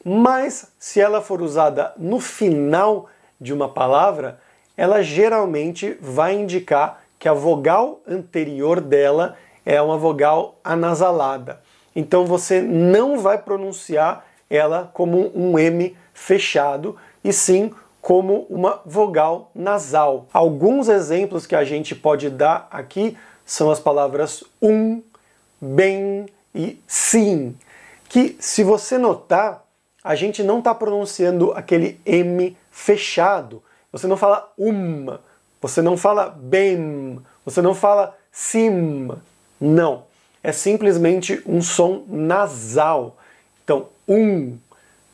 mas 0.04 0.72
se 0.80 1.00
ela 1.00 1.22
for 1.22 1.42
usada 1.42 1.94
no 1.98 2.20
final 2.20 3.08
de 3.40 3.54
uma 3.54 3.70
palavra, 3.70 4.40
ela 4.78 5.02
geralmente 5.02 5.98
vai 6.02 6.36
indicar 6.36 7.02
que 7.18 7.28
a 7.28 7.34
vogal 7.34 8.00
anterior 8.08 8.80
dela 8.80 9.36
é 9.66 9.82
uma 9.82 9.98
vogal 9.98 10.56
anasalada. 10.64 11.62
Então 11.96 12.26
você 12.26 12.62
não 12.62 13.20
vai 13.20 13.38
pronunciar 13.38 14.26
ela 14.50 14.90
como 14.94 15.32
um 15.36 15.60
M 15.60 15.96
fechado, 16.14 16.96
e 17.24 17.32
sim 17.32 17.72
como 18.02 18.46
uma 18.50 18.82
vogal 18.86 19.52
nasal. 19.54 20.26
Alguns 20.34 20.88
exemplos 20.88 21.46
que 21.46 21.56
a 21.56 21.64
gente 21.64 21.94
pode 21.94 22.30
dar 22.30 22.68
aqui 22.72 23.18
são 23.46 23.70
as 23.70 23.80
palavras 23.80 24.44
um, 24.62 25.02
bem 25.62 26.28
e 26.54 26.82
sim. 26.88 27.56
Que 28.08 28.36
se 28.40 28.64
você 28.64 28.98
notar, 28.98 29.66
a 30.04 30.16
gente 30.16 30.42
não 30.44 30.60
está 30.60 30.74
pronunciando 30.74 31.52
aquele 31.52 32.00
M 32.06 32.56
fechado. 32.72 33.62
Você 33.92 34.08
não 34.08 34.18
fala 34.18 34.52
uma, 34.58 35.22
você 35.62 35.82
não 35.82 35.98
fala 35.98 36.30
bem, 36.30 37.20
você 37.46 37.62
não 37.62 37.74
fala 37.74 38.18
sim. 38.32 39.10
Não. 39.60 40.04
É 40.42 40.52
simplesmente 40.52 41.42
um 41.46 41.62
som 41.62 42.06
nasal. 42.08 43.18
Então, 43.64 43.88
um, 44.08 44.58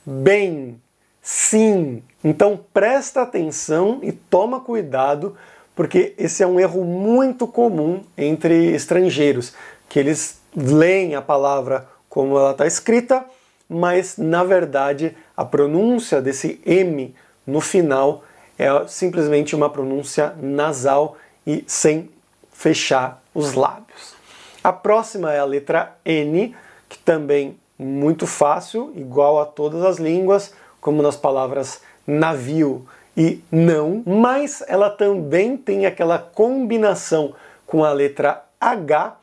bem, 0.06 0.80
sim. 1.22 2.04
Então 2.24 2.60
presta 2.74 3.22
atenção 3.22 4.00
e 4.02 4.12
toma 4.12 4.60
cuidado, 4.60 5.36
porque 5.76 6.14
esse 6.18 6.42
é 6.44 6.48
um 6.48 6.60
erro 6.60 6.84
muito 6.84 7.48
comum 7.48 8.04
entre 8.18 8.74
estrangeiros, 8.74 9.54
que 9.90 10.00
eles 10.00 10.40
leem 10.56 11.16
a 11.16 11.22
palavra 11.22 11.88
como 12.10 12.38
ela 12.38 12.52
está 12.52 12.66
escrita, 12.66 13.26
mas 13.70 14.18
na 14.18 14.44
verdade 14.44 15.16
a 15.36 15.44
pronúncia 15.44 16.22
desse 16.22 16.62
M 16.66 17.14
no 17.46 17.60
final 17.60 18.24
é 18.58 18.68
simplesmente 18.88 19.56
uma 19.56 19.70
pronúncia 19.70 20.34
nasal 20.42 21.18
e 21.46 21.64
sem 21.68 22.10
fechar 22.52 23.22
os 23.34 23.54
lábios. 23.54 24.16
A 24.64 24.72
próxima 24.72 25.34
é 25.34 25.40
a 25.40 25.46
letra 25.46 25.96
N, 26.06 26.56
que 26.88 26.98
também 26.98 27.58
muito 27.78 28.26
fácil, 28.26 28.94
igual 28.96 29.40
a 29.40 29.46
todas 29.46 29.84
as 29.84 29.98
línguas, 29.98 30.54
como 30.80 31.02
nas 31.02 31.18
palavras 31.18 31.82
navio 32.08 32.88
e 33.18 33.42
não, 33.52 34.04
mas 34.06 34.64
ela 34.68 34.90
também 34.90 35.56
tem 35.56 35.86
aquela 35.86 36.20
combinação 36.20 37.34
com 37.66 37.84
a 37.84 37.92
letra 37.92 38.44
H, 38.60 39.16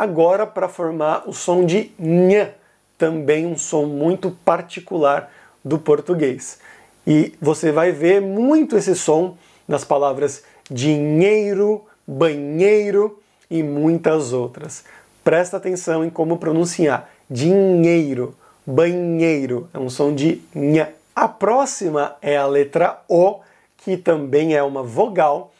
agora 0.00 0.46
para 0.46 0.66
formar 0.66 1.28
o 1.28 1.32
som 1.34 1.62
de 1.62 1.92
nha, 1.98 2.54
também 2.96 3.46
um 3.46 3.58
som 3.58 3.84
muito 3.84 4.30
particular 4.42 5.30
do 5.62 5.78
português. 5.78 6.58
E 7.06 7.34
você 7.38 7.70
vai 7.70 7.92
ver 7.92 8.18
muito 8.18 8.78
esse 8.78 8.94
som 8.96 9.36
nas 9.68 9.84
palavras 9.84 10.42
dinheiro, 10.70 11.84
banheiro 12.06 13.20
e 13.50 13.62
muitas 13.62 14.32
outras. 14.32 14.84
Presta 15.22 15.58
atenção 15.58 16.02
em 16.02 16.08
como 16.08 16.38
pronunciar 16.38 17.10
dinheiro, 17.28 18.34
banheiro, 18.64 19.68
é 19.74 19.78
um 19.78 19.90
som 19.90 20.14
de 20.14 20.40
nha. 20.54 20.88
A 21.14 21.28
próxima 21.28 22.16
é 22.22 22.38
a 22.38 22.46
letra 22.46 23.02
O, 23.06 23.40
que 23.76 23.98
também 23.98 24.54
é 24.54 24.62
uma 24.62 24.82
vogal, 24.82 25.52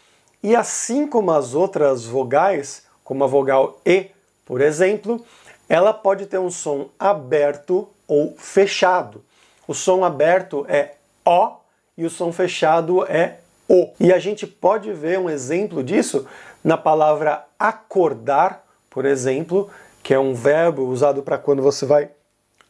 e 0.43 0.57
assim 0.57 1.07
como 1.07 1.31
as 1.31 1.55
outras 1.55 2.07
vogais, 2.07 2.85
como 3.05 3.23
a 3.23 3.27
vogal 3.27 3.79
E, 3.85 4.07
por 4.51 4.61
exemplo, 4.61 5.25
ela 5.69 5.95
pode 5.95 6.27
ter 6.27 6.39
um 6.39 6.51
som 6.51 6.89
aberto 6.99 7.89
ou 8.09 8.35
fechado. 8.37 9.23
O 9.65 9.73
som 9.73 10.03
aberto 10.03 10.67
é 10.69 10.95
O 11.25 11.53
e 11.97 12.05
o 12.05 12.11
som 12.11 12.33
fechado 12.33 13.05
é 13.07 13.37
O. 13.69 13.91
E 14.01 14.13
a 14.13 14.19
gente 14.19 14.49
pode 14.49 14.93
ver 14.93 15.21
um 15.21 15.31
exemplo 15.31 15.85
disso 15.85 16.27
na 16.65 16.77
palavra 16.77 17.45
acordar, 17.57 18.67
por 18.91 19.05
exemplo, 19.05 19.71
que 20.03 20.13
é 20.13 20.19
um 20.19 20.35
verbo 20.35 20.83
usado 20.83 21.23
para 21.23 21.39
quando 21.39 21.63
você 21.63 21.87
vai 21.87 22.11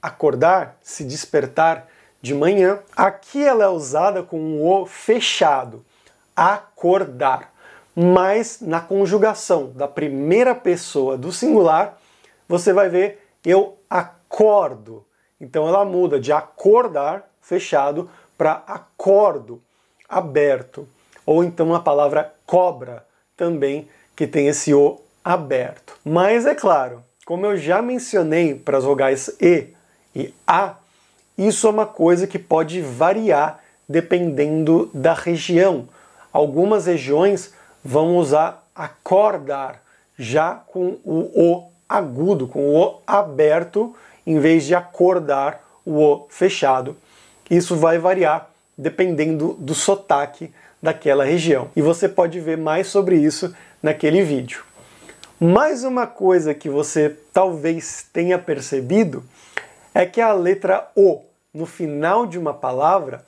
acordar, 0.02 0.76
se 0.82 1.02
despertar 1.02 1.88
de 2.20 2.34
manhã. 2.34 2.80
Aqui 2.94 3.42
ela 3.42 3.64
é 3.64 3.68
usada 3.68 4.22
com 4.22 4.62
o 4.62 4.84
fechado, 4.84 5.82
acordar. 6.36 7.50
Mas 8.02 8.62
na 8.62 8.80
conjugação 8.80 9.72
da 9.74 9.86
primeira 9.86 10.54
pessoa 10.54 11.18
do 11.18 11.30
singular, 11.30 11.98
você 12.48 12.72
vai 12.72 12.88
ver 12.88 13.22
eu 13.44 13.76
acordo. 13.90 15.04
Então 15.38 15.68
ela 15.68 15.84
muda 15.84 16.18
de 16.18 16.32
acordar, 16.32 17.28
fechado, 17.42 18.08
para 18.38 18.62
acordo, 18.66 19.60
aberto. 20.08 20.88
Ou 21.26 21.44
então 21.44 21.74
a 21.74 21.80
palavra 21.80 22.32
cobra, 22.46 23.04
também, 23.36 23.86
que 24.16 24.26
tem 24.26 24.48
esse 24.48 24.72
O 24.72 24.98
aberto. 25.22 25.94
Mas 26.02 26.46
é 26.46 26.54
claro, 26.54 27.04
como 27.26 27.44
eu 27.44 27.58
já 27.58 27.82
mencionei 27.82 28.54
para 28.54 28.78
as 28.78 28.84
vogais 28.84 29.28
E 29.38 29.68
e 30.16 30.32
A, 30.46 30.76
isso 31.36 31.66
é 31.66 31.70
uma 31.70 31.84
coisa 31.84 32.26
que 32.26 32.38
pode 32.38 32.80
variar 32.80 33.60
dependendo 33.86 34.90
da 34.94 35.12
região. 35.12 35.86
Algumas 36.32 36.86
regiões 36.86 37.52
vão 37.84 38.16
usar 38.16 38.66
acordar 38.74 39.82
já 40.18 40.54
com 40.54 40.98
o 41.04 41.30
O 41.34 41.70
agudo, 41.88 42.46
com 42.46 42.68
o 42.68 42.78
O 42.78 43.00
aberto, 43.06 43.94
em 44.26 44.38
vez 44.38 44.64
de 44.64 44.74
acordar 44.74 45.62
o 45.84 46.02
O 46.02 46.26
fechado. 46.28 46.96
Isso 47.50 47.76
vai 47.76 47.98
variar 47.98 48.48
dependendo 48.76 49.54
do 49.58 49.74
sotaque 49.74 50.52
daquela 50.82 51.24
região. 51.24 51.70
E 51.76 51.82
você 51.82 52.08
pode 52.08 52.40
ver 52.40 52.56
mais 52.56 52.86
sobre 52.86 53.16
isso 53.16 53.54
naquele 53.82 54.22
vídeo. 54.22 54.64
Mais 55.38 55.84
uma 55.84 56.06
coisa 56.06 56.54
que 56.54 56.68
você 56.68 57.16
talvez 57.32 58.06
tenha 58.12 58.38
percebido 58.38 59.24
é 59.94 60.06
que 60.06 60.20
a 60.20 60.32
letra 60.32 60.88
O 60.94 61.22
no 61.52 61.66
final 61.66 62.26
de 62.26 62.38
uma 62.38 62.54
palavra, 62.54 63.24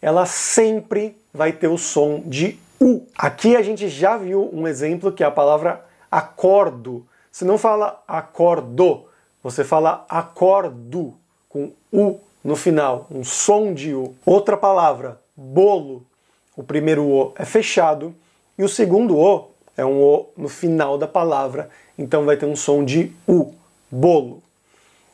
ela 0.00 0.26
sempre 0.26 1.16
vai 1.32 1.52
ter 1.52 1.68
o 1.68 1.76
som 1.76 2.22
de 2.24 2.58
U. 2.80 3.06
Aqui 3.16 3.56
a 3.56 3.62
gente 3.62 3.88
já 3.88 4.16
viu 4.16 4.50
um 4.52 4.66
exemplo 4.66 5.12
que 5.12 5.22
é 5.22 5.26
a 5.26 5.30
palavra 5.30 5.84
acordo. 6.10 7.06
Você 7.30 7.44
não 7.44 7.58
fala 7.58 8.02
acordo, 8.06 9.04
você 9.42 9.64
fala 9.64 10.04
acordo 10.08 11.14
com 11.48 11.72
U 11.92 12.18
no 12.44 12.56
final, 12.56 13.06
um 13.10 13.24
som 13.24 13.72
de 13.74 13.94
U. 13.94 14.14
Outra 14.24 14.56
palavra, 14.56 15.20
bolo. 15.36 16.04
O 16.56 16.62
primeiro 16.62 17.04
O 17.04 17.32
é 17.36 17.44
fechado 17.44 18.14
e 18.56 18.64
o 18.64 18.68
segundo 18.68 19.18
O 19.18 19.50
é 19.76 19.84
um 19.84 20.00
O 20.02 20.26
no 20.36 20.48
final 20.48 20.96
da 20.96 21.06
palavra, 21.06 21.68
então 21.98 22.24
vai 22.24 22.36
ter 22.36 22.46
um 22.46 22.56
som 22.56 22.84
de 22.84 23.12
U, 23.28 23.52
bolo. 23.90 24.42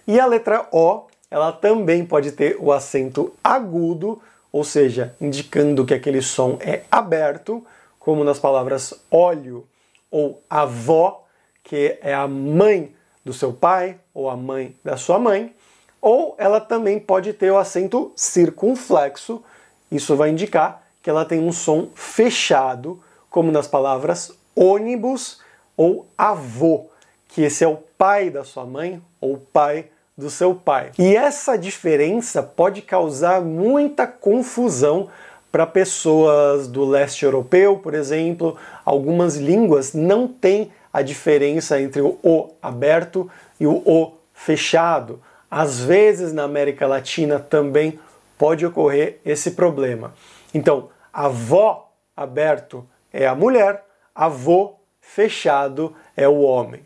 E 0.06 0.20
a 0.20 0.26
letra 0.26 0.68
O 0.70 1.04
ela 1.32 1.50
também 1.50 2.04
pode 2.04 2.32
ter 2.32 2.58
o 2.60 2.70
acento 2.70 3.32
agudo, 3.42 4.20
ou 4.52 4.62
seja, 4.62 5.16
indicando 5.18 5.86
que 5.86 5.94
aquele 5.94 6.20
som 6.20 6.58
é 6.60 6.82
aberto, 6.90 7.66
como 7.98 8.22
nas 8.22 8.38
palavras 8.38 8.92
óleo 9.10 9.66
ou 10.10 10.42
avó, 10.50 11.24
que 11.64 11.98
é 12.02 12.12
a 12.12 12.28
mãe 12.28 12.94
do 13.24 13.32
seu 13.32 13.52
pai 13.52 13.98
ou 14.12 14.28
a 14.28 14.36
mãe 14.36 14.76
da 14.84 14.96
sua 14.96 15.18
mãe, 15.18 15.54
ou 16.00 16.34
ela 16.36 16.60
também 16.60 17.00
pode 17.00 17.32
ter 17.32 17.50
o 17.50 17.56
acento 17.56 18.12
circunflexo, 18.14 19.42
isso 19.90 20.16
vai 20.16 20.30
indicar 20.30 20.82
que 21.02 21.08
ela 21.08 21.24
tem 21.24 21.40
um 21.40 21.52
som 21.52 21.88
fechado, 21.94 23.02
como 23.30 23.50
nas 23.50 23.66
palavras 23.66 24.32
ônibus 24.54 25.40
ou 25.76 26.06
avô, 26.18 26.86
que 27.28 27.42
esse 27.42 27.64
é 27.64 27.68
o 27.68 27.78
pai 27.96 28.28
da 28.28 28.44
sua 28.44 28.66
mãe 28.66 29.02
ou 29.20 29.38
pai 29.38 29.88
do 30.22 30.30
seu 30.30 30.54
pai. 30.54 30.92
E 30.98 31.14
essa 31.14 31.58
diferença 31.58 32.42
pode 32.42 32.80
causar 32.80 33.42
muita 33.42 34.06
confusão 34.06 35.08
para 35.50 35.66
pessoas 35.66 36.66
do 36.66 36.84
leste 36.84 37.24
europeu, 37.24 37.78
por 37.78 37.92
exemplo. 37.92 38.56
Algumas 38.84 39.36
línguas 39.36 39.92
não 39.92 40.26
têm 40.26 40.72
a 40.90 41.02
diferença 41.02 41.80
entre 41.80 42.00
o 42.00 42.18
O 42.22 42.50
aberto 42.62 43.30
e 43.60 43.66
o 43.66 43.82
O 43.84 44.14
fechado. 44.32 45.20
Às 45.50 45.80
vezes 45.80 46.32
na 46.32 46.44
América 46.44 46.86
Latina 46.86 47.38
também 47.38 47.98
pode 48.38 48.64
ocorrer 48.64 49.20
esse 49.24 49.50
problema. 49.50 50.14
Então, 50.54 50.88
avó 51.12 51.90
aberto 52.16 52.86
é 53.12 53.26
a 53.26 53.34
mulher, 53.34 53.84
avô 54.14 54.74
fechado 55.00 55.94
é 56.16 56.26
o 56.26 56.40
homem. 56.40 56.80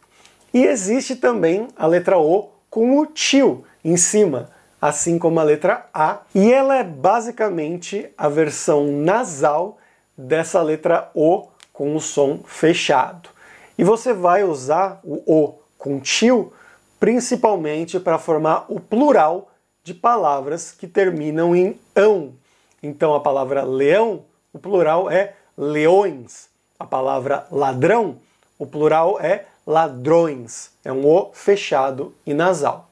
E 0.52 0.64
existe 0.64 1.16
também 1.16 1.68
a 1.76 1.86
letra 1.86 2.18
O 2.18 2.48
com 2.76 2.98
o 2.98 3.06
tio 3.06 3.64
em 3.82 3.96
cima, 3.96 4.50
assim 4.78 5.18
como 5.18 5.40
a 5.40 5.42
letra 5.42 5.88
A, 5.94 6.18
e 6.34 6.52
ela 6.52 6.76
é 6.76 6.84
basicamente 6.84 8.12
a 8.18 8.28
versão 8.28 8.86
nasal 8.86 9.78
dessa 10.14 10.60
letra 10.60 11.10
O 11.14 11.46
com 11.72 11.96
o 11.96 12.00
som 12.02 12.40
fechado. 12.44 13.30
E 13.78 13.82
você 13.82 14.12
vai 14.12 14.44
usar 14.44 15.00
o 15.02 15.22
O 15.26 15.54
com 15.78 15.98
tio 16.00 16.52
principalmente 17.00 17.98
para 17.98 18.18
formar 18.18 18.66
o 18.68 18.78
plural 18.78 19.50
de 19.82 19.94
palavras 19.94 20.70
que 20.70 20.86
terminam 20.86 21.56
em 21.56 21.80
ão. 21.94 22.34
Então 22.82 23.14
a 23.14 23.20
palavra 23.20 23.62
leão, 23.62 24.22
o 24.52 24.58
plural 24.58 25.10
é 25.10 25.32
leões. 25.56 26.50
A 26.78 26.84
palavra 26.84 27.46
ladrão, 27.50 28.18
o 28.58 28.66
plural 28.66 29.18
é 29.18 29.46
ladrões. 29.66 30.70
É 30.84 30.92
um 30.92 31.04
O 31.04 31.32
fechado 31.34 32.14
e 32.24 32.32
nasal. 32.32 32.88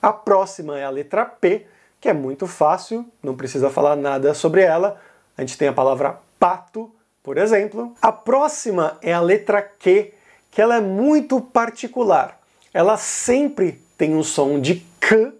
A 0.00 0.12
próxima 0.12 0.78
é 0.78 0.84
a 0.84 0.90
letra 0.90 1.24
P, 1.24 1.66
que 2.00 2.08
é 2.08 2.12
muito 2.12 2.46
fácil, 2.46 3.04
não 3.22 3.36
precisa 3.36 3.68
falar 3.68 3.96
nada 3.96 4.32
sobre 4.34 4.62
ela. 4.62 5.00
A 5.36 5.42
gente 5.42 5.58
tem 5.58 5.68
a 5.68 5.72
palavra 5.72 6.18
pato, 6.38 6.90
por 7.22 7.36
exemplo. 7.36 7.94
A 8.00 8.12
próxima 8.12 8.96
é 9.02 9.12
a 9.12 9.20
letra 9.20 9.60
Q, 9.60 10.12
que 10.50 10.62
ela 10.62 10.76
é 10.76 10.80
muito 10.80 11.40
particular. 11.40 12.38
ela 12.72 12.96
sempre 12.96 13.82
tem 13.96 14.14
um 14.14 14.22
som 14.22 14.60
de 14.60 14.84
K, 15.00 15.32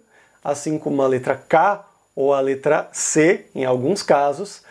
assim 0.43 0.79
como 0.79 1.01
a 1.01 1.07
letra 1.07 1.35
K 1.35 1.85
ou 2.15 2.33
a 2.33 2.39
letra 2.39 2.89
C, 2.91 3.45
em 3.53 3.63
alguns 3.63 4.01
casos, 4.01 4.63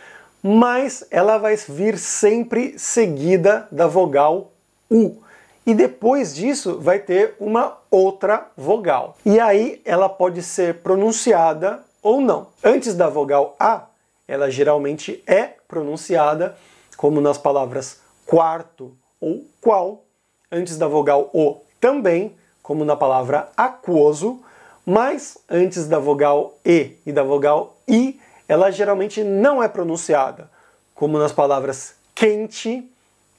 mas 0.43 1.07
ela 1.11 1.39
vai 1.39 1.57
vir 1.57 1.97
sempre 1.97 2.77
seguida 2.79 3.69
da 3.71 3.87
vogal 3.87 4.53
U. 4.91 5.23
E 5.67 5.75
depois 5.75 6.33
disso 6.33 6.79
vai 6.79 7.01
ter 7.01 7.35
uma 7.41 7.77
outra 7.91 8.47
vogal. 8.57 9.17
E 9.27 9.41
aí 9.41 9.83
ela 9.85 10.09
pode 10.09 10.41
ser 10.41 10.77
pronunciada 10.77 11.83
ou 12.01 12.21
não. 12.21 12.47
Antes 12.63 12.95
da 12.95 13.09
vogal 13.09 13.57
A, 13.59 13.87
ela 14.29 14.49
geralmente 14.49 15.23
é 15.27 15.55
pronunciada 15.67 16.57
como 16.97 17.21
nas 17.21 17.37
palavras 17.37 17.99
quarto 18.25 18.97
ou 19.21 19.45
qual. 19.61 20.05
Antes 20.53 20.79
da 20.79 20.87
vogal 20.87 21.31
O, 21.35 21.57
também, 21.81 22.37
como 22.63 22.85
na 22.85 22.95
palavra 22.95 23.49
aquoso. 23.57 24.41
Mas 24.85 25.37
antes 25.51 25.89
da 25.89 25.99
vogal 25.99 26.55
E 26.65 26.93
e 27.05 27.11
da 27.11 27.25
vogal 27.25 27.77
I, 27.89 28.21
ela 28.49 28.71
geralmente 28.71 29.25
não 29.25 29.61
é 29.61 29.67
pronunciada, 29.67 30.49
como 30.95 31.19
nas 31.19 31.33
palavras 31.33 31.97
quente, 32.15 32.89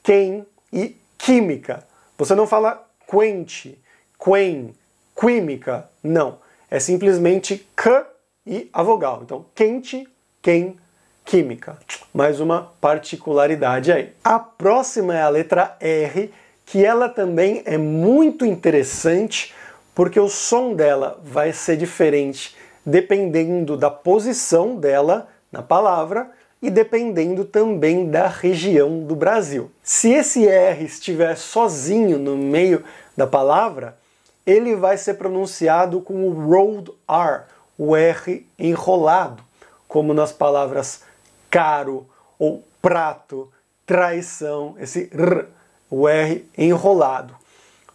quem 0.02 0.44
e 0.70 0.94
química. 1.16 1.87
Você 2.18 2.34
não 2.34 2.48
fala 2.48 2.84
quente, 3.08 3.80
quen, 4.18 4.74
química, 5.18 5.88
não. 6.02 6.38
É 6.68 6.80
simplesmente 6.80 7.66
k 7.76 8.04
e 8.44 8.68
a 8.72 8.82
vogal. 8.82 9.20
Então, 9.22 9.46
quente, 9.54 10.06
quem, 10.42 10.76
química. 11.24 11.78
Mais 12.12 12.40
uma 12.40 12.72
particularidade 12.80 13.92
aí. 13.92 14.12
A 14.24 14.40
próxima 14.40 15.14
é 15.14 15.22
a 15.22 15.28
letra 15.28 15.76
R, 15.78 16.34
que 16.66 16.84
ela 16.84 17.08
também 17.08 17.62
é 17.64 17.78
muito 17.78 18.44
interessante 18.44 19.54
porque 19.94 20.18
o 20.18 20.28
som 20.28 20.74
dela 20.74 21.20
vai 21.22 21.52
ser 21.52 21.76
diferente 21.76 22.56
dependendo 22.84 23.76
da 23.76 23.90
posição 23.90 24.74
dela 24.74 25.28
na 25.52 25.62
palavra 25.62 26.32
e 26.60 26.70
dependendo 26.70 27.44
também 27.44 28.10
da 28.10 28.26
região 28.26 29.00
do 29.00 29.14
Brasil. 29.14 29.70
Se 29.82 30.10
esse 30.10 30.46
R 30.46 30.84
estiver 30.84 31.36
sozinho 31.36 32.18
no 32.18 32.36
meio 32.36 32.84
da 33.16 33.26
palavra, 33.26 33.96
ele 34.44 34.74
vai 34.74 34.96
ser 34.96 35.14
pronunciado 35.14 36.00
com 36.00 36.26
o 36.26 36.30
rolled 36.30 36.90
R, 37.08 37.42
o 37.76 37.94
R 37.94 38.46
enrolado, 38.58 39.42
como 39.86 40.12
nas 40.12 40.32
palavras 40.32 41.02
caro 41.50 42.06
ou 42.38 42.64
prato, 42.80 43.50
traição, 43.86 44.74
esse 44.78 45.10
R, 45.12 45.46
o 45.90 46.08
R 46.08 46.48
enrolado. 46.56 47.34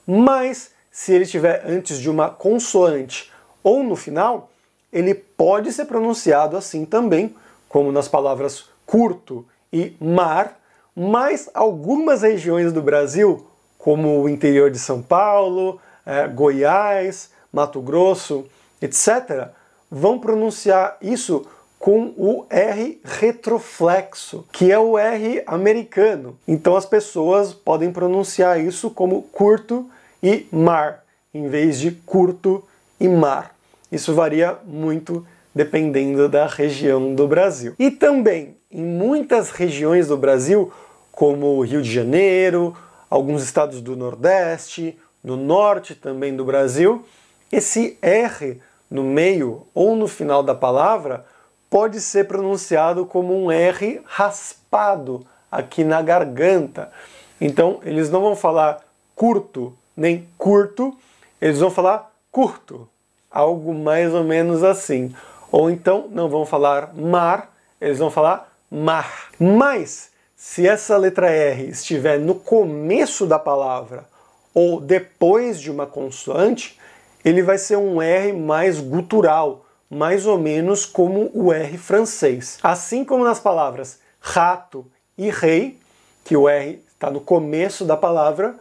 Mas 0.05 0.71
se 0.91 1.11
ele 1.13 1.23
estiver 1.23 1.63
antes 1.65 1.99
de 1.99 2.09
uma 2.09 2.29
consoante 2.29 3.31
ou 3.63 3.83
no 3.83 3.95
final, 3.95 4.51
ele 4.91 5.15
pode 5.15 5.71
ser 5.71 5.85
pronunciado 5.85 6.55
assim 6.55 6.85
também, 6.85 7.35
como 7.73 7.91
nas 7.91 8.07
palavras 8.07 8.65
curto 8.85 9.43
e 9.73 9.95
mar, 9.99 10.59
mas 10.95 11.49
algumas 11.55 12.21
regiões 12.21 12.71
do 12.71 12.83
Brasil, 12.83 13.47
como 13.79 14.21
o 14.21 14.29
interior 14.29 14.69
de 14.69 14.77
São 14.77 15.01
Paulo, 15.01 15.81
é, 16.05 16.27
Goiás, 16.27 17.31
Mato 17.51 17.81
Grosso, 17.81 18.45
etc., 18.79 19.47
vão 19.89 20.19
pronunciar 20.19 20.97
isso 21.01 21.47
com 21.79 22.13
o 22.15 22.45
R 22.47 23.01
retroflexo, 23.03 24.45
que 24.51 24.71
é 24.71 24.77
o 24.77 24.95
R 24.95 25.41
americano. 25.47 26.37
Então 26.47 26.75
as 26.75 26.85
pessoas 26.85 27.55
podem 27.55 27.91
pronunciar 27.91 28.61
isso 28.61 28.91
como 28.91 29.23
curto 29.23 29.89
e 30.21 30.45
mar, 30.51 31.03
em 31.33 31.47
vez 31.47 31.79
de 31.79 31.89
curto 31.89 32.63
e 32.99 33.07
mar. 33.07 33.55
Isso 33.91 34.13
varia 34.13 34.59
muito 34.63 35.25
dependendo 35.53 36.27
da 36.27 36.47
região 36.47 37.13
do 37.13 37.27
Brasil. 37.27 37.75
E 37.77 37.91
também 37.91 38.57
em 38.71 38.83
muitas 38.83 39.51
regiões 39.51 40.07
do 40.07 40.17
Brasil, 40.17 40.71
como 41.11 41.61
Rio 41.61 41.81
de 41.81 41.91
Janeiro, 41.91 42.75
alguns 43.09 43.43
estados 43.43 43.81
do 43.81 43.95
Nordeste, 43.95 44.97
no 45.23 45.37
norte 45.37 45.93
também 45.93 46.35
do 46.35 46.43
Brasil, 46.43 47.05
esse 47.51 47.97
R 48.01 48.59
no 48.89 49.03
meio 49.03 49.67
ou 49.73 49.95
no 49.95 50.07
final 50.07 50.41
da 50.41 50.55
palavra 50.55 51.25
pode 51.69 52.01
ser 52.01 52.27
pronunciado 52.27 53.05
como 53.05 53.33
um 53.35 53.51
R 53.51 54.01
raspado 54.05 55.25
aqui 55.51 55.83
na 55.83 56.01
garganta. 56.01 56.91
Então, 57.39 57.79
eles 57.83 58.09
não 58.09 58.21
vão 58.21 58.35
falar 58.35 58.81
curto 59.15 59.75
nem 59.95 60.27
curto, 60.37 60.95
eles 61.39 61.59
vão 61.59 61.69
falar 61.69 62.11
curto, 62.31 62.89
algo 63.29 63.73
mais 63.73 64.13
ou 64.13 64.23
menos 64.23 64.63
assim. 64.63 65.13
Ou 65.53 65.69
então 65.69 66.07
não 66.09 66.27
vão 66.27 66.47
falar 66.47 66.95
mar, 66.95 67.55
eles 67.79 67.99
vão 67.99 68.09
falar 68.09 68.51
mar. 68.71 69.29
Mas 69.39 70.09
se 70.35 70.67
essa 70.67 70.97
letra 70.97 71.29
R 71.29 71.69
estiver 71.69 72.17
no 72.17 72.33
começo 72.33 73.27
da 73.27 73.37
palavra 73.37 74.03
ou 74.51 74.81
depois 74.81 75.61
de 75.61 75.69
uma 75.69 75.85
consoante, 75.85 76.79
ele 77.23 77.43
vai 77.43 77.59
ser 77.59 77.77
um 77.77 78.01
R 78.01 78.33
mais 78.33 78.79
gutural, 78.79 79.63
mais 79.87 80.25
ou 80.25 80.39
menos 80.39 80.87
como 80.87 81.29
o 81.35 81.53
R 81.53 81.77
francês. 81.77 82.57
Assim 82.63 83.05
como 83.05 83.23
nas 83.23 83.39
palavras 83.39 83.99
rato 84.19 84.87
e 85.15 85.29
rei, 85.29 85.79
que 86.25 86.35
o 86.35 86.49
R 86.49 86.83
está 86.91 87.11
no 87.11 87.21
começo 87.21 87.85
da 87.85 87.95
palavra, 87.95 88.55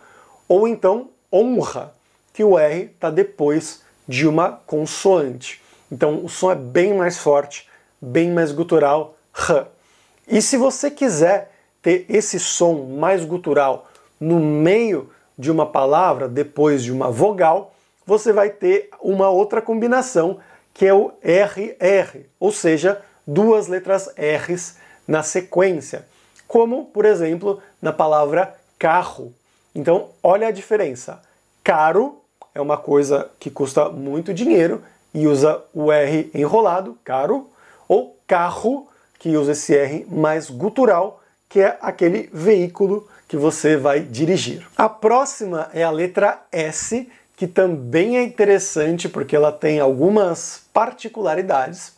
ou 0.46 0.68
então 0.68 1.09
honra, 1.33 1.94
que 2.35 2.44
o 2.44 2.59
R 2.59 2.83
está 2.83 3.09
depois 3.09 3.81
de 4.07 4.28
uma 4.28 4.61
consoante. 4.66 5.62
Então 5.92 6.24
o 6.24 6.28
som 6.28 6.50
é 6.50 6.55
bem 6.55 6.94
mais 6.94 7.18
forte, 7.18 7.68
bem 8.00 8.33
mais 8.33 8.50
gutural, 8.50 9.14
R. 9.35 9.66
E 10.26 10.40
se 10.40 10.57
você 10.57 10.90
quiser 10.90 11.52
ter 11.83 12.07
esse 12.09 12.40
som 12.40 12.96
mais 12.98 13.26
gutural 13.26 13.87
no 14.18 14.40
meio 14.40 15.11
de 15.37 15.50
uma 15.50 15.66
palavra, 15.66 16.28
depois 16.28 16.83
de 16.83 16.90
uma 16.90 17.11
vogal, 17.11 17.74
você 18.07 18.33
vai 18.33 18.48
ter 18.48 18.88
uma 19.02 19.28
outra 19.28 19.61
combinação 19.61 20.38
que 20.72 20.87
é 20.87 20.94
o 20.94 21.12
RR, 21.22 22.24
ou 22.40 22.50
seja, 22.50 23.02
duas 23.26 23.68
letras 23.68 24.09
R's 24.16 24.76
na 25.07 25.22
sequência, 25.22 26.07
como, 26.48 26.87
por 26.87 27.05
exemplo, 27.05 27.61
na 27.83 27.92
palavra 27.92 28.57
carro. 28.78 29.35
Então, 29.74 30.09
olha 30.22 30.48
a 30.48 30.52
diferença. 30.52 31.20
Caro 31.62 32.22
é 32.55 32.61
uma 32.61 32.78
coisa 32.78 33.31
que 33.38 33.50
custa 33.50 33.90
muito 33.90 34.33
dinheiro 34.33 34.83
e 35.14 35.27
usa 35.27 35.62
o 35.72 35.92
R 35.92 36.31
enrolado, 36.35 36.98
caro, 37.05 37.48
ou 37.88 38.16
carro, 38.27 38.88
que 39.18 39.37
usa 39.37 39.53
esse 39.53 39.77
R 39.77 40.07
mais 40.11 40.51
gutural, 40.51 41.22
que 41.48 41.61
é 41.61 41.79
aquele 41.81 42.31
veículo 42.33 43.07
que 43.29 43.37
você 43.37 43.77
vai 43.77 44.01
dirigir. 44.01 44.66
A 44.77 44.88
próxima 44.88 45.70
é 45.72 45.83
a 45.83 45.90
letra 45.90 46.42
S, 46.51 47.09
que 47.37 47.46
também 47.46 48.18
é 48.18 48.22
interessante 48.22 49.09
porque 49.09 49.35
ela 49.35 49.53
tem 49.53 49.81
algumas 49.81 50.62
particularidades. 50.72 51.92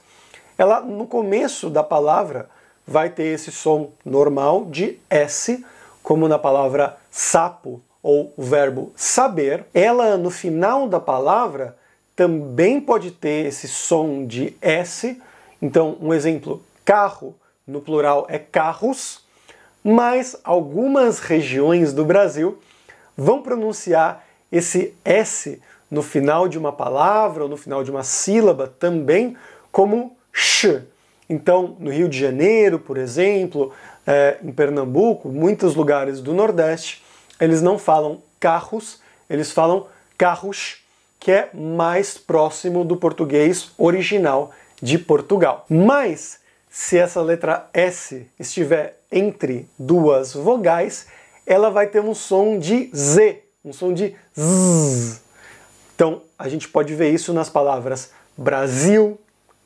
Ela, 0.56 0.80
no 0.80 1.06
começo 1.06 1.68
da 1.68 1.82
palavra, 1.82 2.48
vai 2.86 3.10
ter 3.10 3.24
esse 3.24 3.50
som 3.50 3.90
normal 4.04 4.66
de 4.66 4.98
S, 5.10 5.64
como 6.02 6.28
na 6.28 6.38
palavra 6.38 6.96
sapo 7.10 7.82
ou 8.02 8.32
o 8.36 8.42
verbo 8.42 8.92
saber. 8.94 9.64
Ela, 9.72 10.16
no 10.16 10.30
final 10.30 10.86
da 10.88 11.00
palavra, 11.00 11.76
também 12.16 12.80
pode 12.80 13.10
ter 13.10 13.46
esse 13.46 13.68
som 13.68 14.26
de 14.26 14.56
S. 14.60 15.20
Então, 15.60 15.96
um 16.00 16.12
exemplo: 16.12 16.62
carro, 16.84 17.34
no 17.66 17.80
plural 17.80 18.26
é 18.28 18.38
carros, 18.38 19.24
mas 19.82 20.36
algumas 20.44 21.18
regiões 21.18 21.92
do 21.92 22.04
Brasil 22.04 22.58
vão 23.16 23.42
pronunciar 23.42 24.24
esse 24.50 24.94
S 25.04 25.60
no 25.90 26.02
final 26.02 26.48
de 26.48 26.58
uma 26.58 26.72
palavra 26.72 27.44
ou 27.44 27.48
no 27.48 27.56
final 27.56 27.84
de 27.84 27.90
uma 27.90 28.02
sílaba 28.02 28.66
também 28.66 29.36
como 29.70 30.16
sh. 30.32 30.82
Então, 31.28 31.76
no 31.78 31.90
Rio 31.90 32.08
de 32.08 32.18
Janeiro, 32.18 32.78
por 32.78 32.96
exemplo, 32.96 33.72
é, 34.06 34.38
em 34.42 34.52
Pernambuco, 34.52 35.28
muitos 35.28 35.74
lugares 35.74 36.20
do 36.20 36.34
Nordeste, 36.34 37.02
eles 37.40 37.62
não 37.62 37.78
falam 37.78 38.22
carros, 38.38 39.00
eles 39.28 39.50
falam 39.50 39.86
carros, 40.18 40.83
que 41.24 41.32
é 41.32 41.48
mais 41.54 42.18
próximo 42.18 42.84
do 42.84 42.98
português 42.98 43.70
original 43.78 44.50
de 44.82 44.98
Portugal. 44.98 45.64
Mas, 45.70 46.38
se 46.68 46.98
essa 46.98 47.22
letra 47.22 47.66
S 47.72 48.26
estiver 48.38 48.98
entre 49.10 49.66
duas 49.78 50.34
vogais, 50.34 51.06
ela 51.46 51.70
vai 51.70 51.86
ter 51.86 52.00
um 52.00 52.14
som 52.14 52.58
de 52.58 52.90
Z, 52.94 53.42
um 53.64 53.72
som 53.72 53.94
de 53.94 54.14
Z. 54.38 55.18
Então, 55.94 56.20
a 56.38 56.46
gente 56.46 56.68
pode 56.68 56.94
ver 56.94 57.08
isso 57.08 57.32
nas 57.32 57.48
palavras 57.48 58.10
Brasil, 58.36 59.18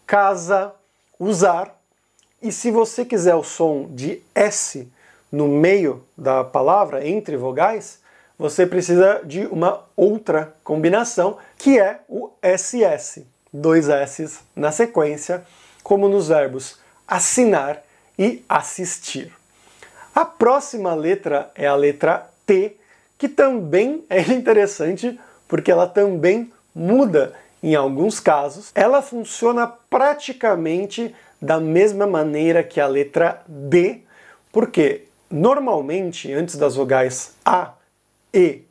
casa, 0.07 0.73
usar. 1.19 1.77
E 2.41 2.53
se 2.53 2.71
você 2.71 3.05
quiser 3.05 3.35
o 3.35 3.43
som 3.43 3.89
de 3.91 4.23
S 4.33 4.87
no 5.33 5.49
meio 5.49 6.05
da 6.17 6.45
palavra, 6.45 7.05
entre 7.05 7.37
vogais, 7.37 7.99
você 8.39 8.65
precisa 8.65 9.21
de 9.25 9.45
uma 9.47 9.85
outra 9.97 10.55
combinação, 10.63 11.39
que 11.59 11.79
é 11.79 12.01
o 12.09 12.31
SS. 12.43 13.27
Dois 13.53 13.89
S's 13.89 14.41
na 14.55 14.71
sequência, 14.71 15.45
como 15.83 16.09
nos 16.09 16.29
verbos 16.29 16.79
assinar 17.07 17.83
e 18.19 18.45
assistir. 18.49 19.33
A 20.15 20.25
próxima 20.25 20.95
letra 20.95 21.51
é 21.55 21.67
a 21.67 21.75
letra 21.75 22.29
T, 22.47 22.77
que 23.17 23.29
também 23.29 24.05
é 24.09 24.21
interessante 24.33 25.19
porque 25.47 25.71
ela 25.71 25.87
também 25.87 26.53
muda 26.75 27.35
em 27.63 27.75
alguns 27.75 28.21
casos. 28.21 28.71
Ela 28.75 29.03
funciona 29.03 29.67
praticamente 29.67 31.15
da 31.41 31.59
mesma 31.59 32.07
maneira 32.07 32.63
que 32.63 32.81
a 32.81 32.87
letra 32.87 33.43
D, 33.47 34.03
porque 34.53 35.07
normalmente 35.31 36.33
antes 36.33 36.57
das 36.57 36.75
vogais 36.75 37.35
A, 37.45 37.75
E, 38.33 38.63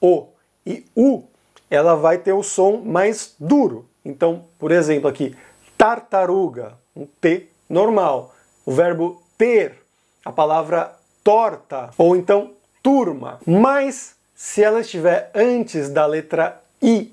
O 0.00 0.28
e 0.64 0.84
U, 0.96 1.24
ela 1.72 1.96
vai 1.96 2.18
ter 2.18 2.34
o 2.34 2.42
som 2.42 2.82
mais 2.84 3.34
duro. 3.40 3.86
Então, 4.04 4.44
por 4.58 4.70
exemplo, 4.70 5.08
aqui, 5.08 5.34
tartaruga, 5.78 6.74
um 6.94 7.06
T 7.06 7.48
normal. 7.66 8.34
O 8.66 8.72
verbo 8.72 9.22
ter, 9.38 9.76
a 10.22 10.30
palavra 10.30 10.94
torta, 11.24 11.88
ou 11.96 12.14
então 12.14 12.50
turma. 12.82 13.40
Mas 13.46 14.14
se 14.34 14.62
ela 14.62 14.82
estiver 14.82 15.30
antes 15.34 15.88
da 15.88 16.04
letra 16.04 16.60
I 16.82 17.10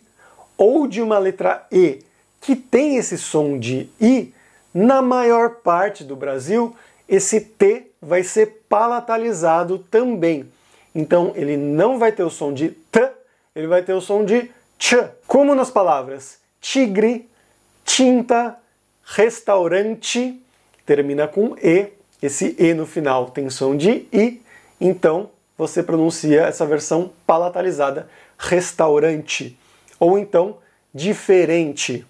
ou 0.57 0.87
de 0.87 1.01
uma 1.01 1.17
letra 1.17 1.65
E 1.71 1.99
que 2.41 2.53
tem 2.53 2.97
esse 2.97 3.17
som 3.17 3.57
de 3.57 3.89
I, 4.01 4.33
na 4.73 5.01
maior 5.01 5.55
parte 5.63 6.03
do 6.03 6.17
Brasil, 6.17 6.75
esse 7.07 7.39
T 7.39 7.91
vai 8.01 8.23
ser 8.23 8.63
palatalizado 8.67 9.79
também. 9.79 10.51
Então 10.93 11.31
ele 11.33 11.55
não 11.55 11.97
vai 11.97 12.11
ter 12.11 12.23
o 12.23 12.29
som 12.29 12.51
de 12.51 12.69
T, 12.69 13.18
ele 13.55 13.67
vai 13.67 13.81
ter 13.81 13.93
o 13.93 14.01
som 14.01 14.23
de 14.23 14.49
Ch. 14.77 14.95
Como 15.27 15.53
nas 15.55 15.69
palavras 15.69 16.39
tigre, 16.61 17.29
tinta, 17.85 18.57
restaurante, 19.03 20.41
termina 20.85 21.27
com 21.27 21.55
E, 21.61 21.87
esse 22.21 22.55
E 22.59 22.73
no 22.73 22.85
final 22.85 23.29
tem 23.31 23.49
som 23.49 23.75
de 23.75 24.07
I, 24.11 24.41
então 24.79 25.29
você 25.57 25.83
pronuncia 25.83 26.43
essa 26.43 26.65
versão 26.65 27.11
palatalizada, 27.25 28.09
restaurante, 28.37 29.57
ou 29.99 30.17
então 30.17 30.57
diferente. 30.93 32.05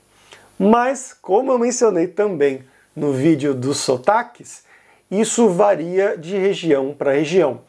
Mas, 0.57 1.15
como 1.19 1.51
eu 1.51 1.57
mencionei 1.57 2.07
também 2.07 2.63
no 2.95 3.13
vídeo 3.13 3.53
dos 3.53 3.77
sotaques, 3.77 4.63
isso 5.09 5.49
varia 5.49 6.17
de 6.17 6.37
região 6.37 6.93
para 6.93 7.13
região. 7.13 7.61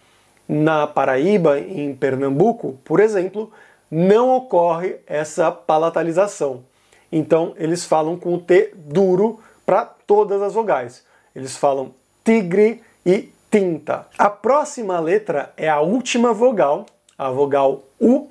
Na 0.52 0.86
Paraíba, 0.86 1.60
em 1.60 1.94
Pernambuco, 1.94 2.78
por 2.84 2.98
exemplo, 2.98 3.52
não 3.90 4.34
ocorre 4.34 4.96
essa 5.06 5.52
palatalização. 5.52 6.64
Então, 7.12 7.54
eles 7.56 7.84
falam 7.84 8.16
com 8.16 8.34
o 8.34 8.40
T 8.40 8.72
duro 8.74 9.38
para 9.64 9.84
todas 9.84 10.42
as 10.42 10.54
vogais. 10.54 11.04
Eles 11.36 11.56
falam 11.56 11.94
tigre 12.24 12.82
e 13.06 13.30
tinta. 13.50 14.06
A 14.18 14.28
próxima 14.28 14.98
letra 14.98 15.52
é 15.56 15.68
a 15.68 15.80
última 15.80 16.32
vogal, 16.32 16.86
a 17.16 17.30
vogal 17.30 17.82
U, 18.00 18.28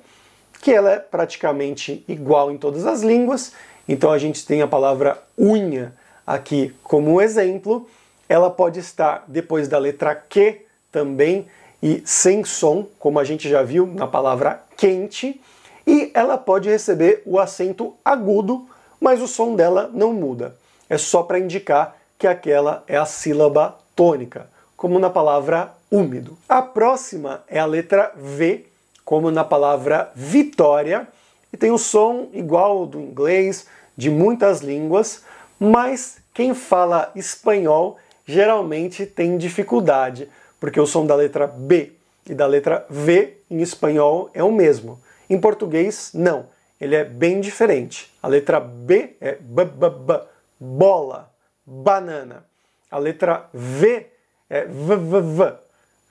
que 0.60 0.72
ela 0.72 0.90
é 0.90 0.98
praticamente 0.98 2.04
igual 2.06 2.50
em 2.50 2.58
todas 2.58 2.84
as 2.84 3.02
línguas 3.02 3.54
então 3.90 4.12
a 4.12 4.18
gente 4.18 4.46
tem 4.46 4.62
a 4.62 4.68
palavra 4.68 5.20
unha 5.36 5.92
aqui 6.24 6.72
como 6.80 7.20
exemplo. 7.20 7.88
Ela 8.28 8.48
pode 8.48 8.78
estar 8.78 9.24
depois 9.26 9.66
da 9.66 9.78
letra 9.78 10.14
Q 10.14 10.64
também 10.92 11.48
e 11.82 12.02
sem 12.04 12.44
som, 12.44 12.86
como 12.98 13.18
a 13.18 13.24
gente 13.24 13.48
já 13.48 13.62
viu 13.62 13.86
na 13.86 14.06
palavra 14.06 14.62
quente. 14.76 15.40
E 15.86 16.10
ela 16.14 16.36
pode 16.36 16.68
receber 16.68 17.22
o 17.24 17.38
acento 17.38 17.94
agudo, 18.04 18.66
mas 19.00 19.20
o 19.20 19.26
som 19.26 19.56
dela 19.56 19.90
não 19.92 20.12
muda. 20.12 20.54
É 20.88 20.98
só 20.98 21.22
para 21.22 21.38
indicar 21.38 21.96
que 22.18 22.26
aquela 22.26 22.84
é 22.86 22.96
a 22.96 23.06
sílaba 23.06 23.78
tônica, 23.96 24.48
como 24.76 24.98
na 24.98 25.08
palavra 25.08 25.72
úmido. 25.90 26.36
A 26.48 26.60
próxima 26.62 27.42
é 27.48 27.58
a 27.58 27.66
letra 27.66 28.12
V, 28.14 28.66
como 29.04 29.30
na 29.30 29.42
palavra 29.42 30.10
vitória, 30.14 31.08
e 31.52 31.56
tem 31.56 31.70
o 31.70 31.78
som 31.78 32.28
igual 32.32 32.78
ao 32.78 32.86
do 32.86 33.00
inglês, 33.00 33.66
de 33.96 34.08
muitas 34.10 34.60
línguas, 34.60 35.24
mas 35.58 36.18
quem 36.32 36.54
fala 36.54 37.10
espanhol 37.14 37.98
geralmente 38.24 39.04
tem 39.04 39.36
dificuldade, 39.36 40.28
porque 40.60 40.78
o 40.78 40.86
som 40.86 41.06
da 41.06 41.16
letra 41.16 41.46
B 41.46 41.92
e 42.28 42.34
da 42.34 42.46
letra 42.46 42.86
V 42.88 43.38
em 43.50 43.60
espanhol 43.62 44.30
é 44.32 44.44
o 44.44 44.52
mesmo. 44.52 45.00
Em 45.28 45.40
português, 45.40 46.10
não. 46.14 46.46
Ele 46.80 46.94
é 46.94 47.04
bem 47.04 47.40
diferente. 47.40 48.12
A 48.22 48.28
letra 48.28 48.60
B 48.60 49.16
é 49.20 49.36
b, 49.40 49.64
b, 49.64 49.90
b, 49.90 50.20
bola, 50.60 51.30
banana. 51.66 52.44
A 52.90 52.98
letra 52.98 53.48
V 53.52 54.06
é 54.48 54.64
v, 54.64 54.96
v, 54.96 55.20
v, 55.20 55.52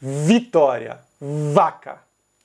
vitória, 0.02 1.00
vaca. 1.54 2.00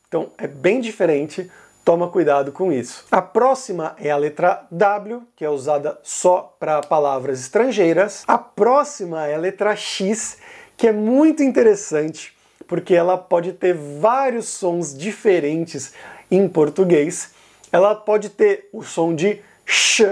Então 0.07 0.31
é 0.38 0.47
bem 0.47 0.81
diferente 0.81 1.51
toma 1.85 2.09
cuidado 2.09 2.51
com 2.51 2.73
isso. 2.73 3.05
A 3.11 3.21
próxima 3.21 3.95
é 3.99 4.11
a 4.11 4.17
letra 4.17 4.67
W, 4.71 5.23
que 5.37 5.45
é 5.45 5.51
usada 5.51 5.99
só 6.03 6.57
para 6.59 6.81
palavras 6.81 7.40
estrangeiras. 7.40 8.25
A 8.27 8.38
próxima 8.38 9.27
é 9.27 9.35
a 9.35 9.38
letra 9.38 9.77
X, 9.77 10.38
que 10.76 10.88
é 10.88 10.92
muito 10.92 11.42
interessante, 11.42 12.37
porque 12.66 12.94
ela 12.94 13.16
pode 13.16 13.52
ter 13.52 13.74
vários 13.74 14.48
sons 14.48 14.96
diferentes 14.96 15.92
em 16.30 16.48
português. 16.48 17.32
Ela 17.70 17.94
pode 17.94 18.30
ter 18.30 18.68
o 18.72 18.82
som 18.82 19.14
de 19.14 19.40
sh, 19.66 20.02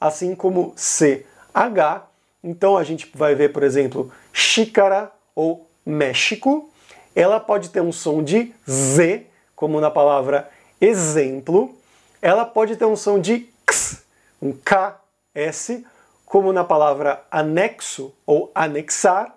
assim 0.00 0.34
como 0.34 0.72
CH. 0.76 2.02
Então 2.42 2.76
a 2.76 2.84
gente 2.84 3.10
vai 3.14 3.34
ver, 3.34 3.52
por 3.52 3.62
exemplo, 3.62 4.12
xícara 4.32 5.10
ou 5.34 5.68
México. 5.84 6.70
Ela 7.14 7.38
pode 7.38 7.70
ter 7.70 7.80
um 7.80 7.92
som 7.92 8.22
de 8.22 8.52
Z, 8.68 9.26
como 9.54 9.80
na 9.80 9.90
palavra 9.90 10.48
exemplo, 10.80 11.76
ela 12.22 12.44
pode 12.44 12.76
ter 12.76 12.84
um 12.84 12.96
som 12.96 13.20
de 13.20 13.48
x, 13.66 14.02
um 14.40 14.52
KS, 14.52 15.82
como 16.24 16.52
na 16.52 16.64
palavra 16.64 17.22
anexo 17.30 18.14
ou 18.24 18.50
anexar, 18.54 19.34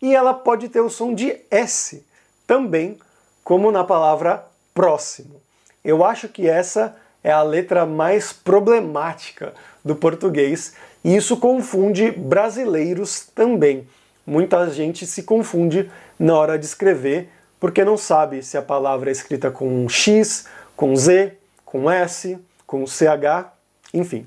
e 0.00 0.14
ela 0.14 0.32
pode 0.32 0.68
ter 0.68 0.80
o 0.80 0.90
som 0.90 1.14
de 1.14 1.36
S, 1.50 2.04
também, 2.46 2.98
como 3.44 3.70
na 3.70 3.84
palavra 3.84 4.44
próximo. 4.74 5.40
Eu 5.84 6.04
acho 6.04 6.28
que 6.28 6.48
essa 6.48 6.96
é 7.22 7.32
a 7.32 7.42
letra 7.42 7.84
mais 7.86 8.32
problemática 8.32 9.52
do 9.84 9.96
português 9.96 10.74
e 11.04 11.16
isso 11.16 11.36
confunde 11.36 12.10
brasileiros 12.10 13.26
também. 13.34 13.86
Muita 14.26 14.68
gente 14.70 15.06
se 15.06 15.22
confunde 15.22 15.90
na 16.18 16.36
hora 16.36 16.58
de 16.58 16.66
escrever 16.66 17.30
porque 17.58 17.84
não 17.84 17.96
sabe 17.96 18.42
se 18.42 18.56
a 18.56 18.62
palavra 18.62 19.10
é 19.10 19.12
escrita 19.12 19.50
com 19.50 19.88
X, 19.88 20.46
com 20.76 20.94
Z, 20.94 21.36
com 21.64 21.90
S, 21.90 22.38
com 22.66 22.86
CH, 22.86 23.50
enfim. 23.92 24.26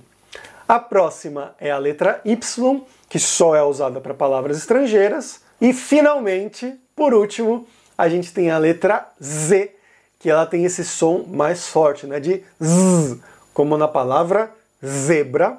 A 0.68 0.80
próxima 0.80 1.56
é 1.60 1.70
a 1.70 1.78
letra 1.78 2.22
Y, 2.26 2.82
que 3.10 3.20
só 3.20 3.56
é 3.56 3.64
usada 3.64 4.00
para 4.00 4.14
palavras 4.14 4.58
estrangeiras. 4.58 5.41
E 5.62 5.72
finalmente, 5.74 6.76
por 6.96 7.14
último, 7.14 7.68
a 7.96 8.10
gente 8.10 8.34
tem 8.34 8.50
a 8.50 8.58
letra 8.58 9.08
Z, 9.24 9.76
que 10.18 10.28
ela 10.28 10.48
tem 10.48 10.66
esse 10.66 10.84
som 10.84 11.24
mais 11.28 11.68
forte, 11.68 12.08
né, 12.08 12.20
de 12.20 12.44
Z, 12.62 13.20
como 13.54 13.78
na 13.78 13.88
palavra 13.88 14.52
zebra, 14.84 15.58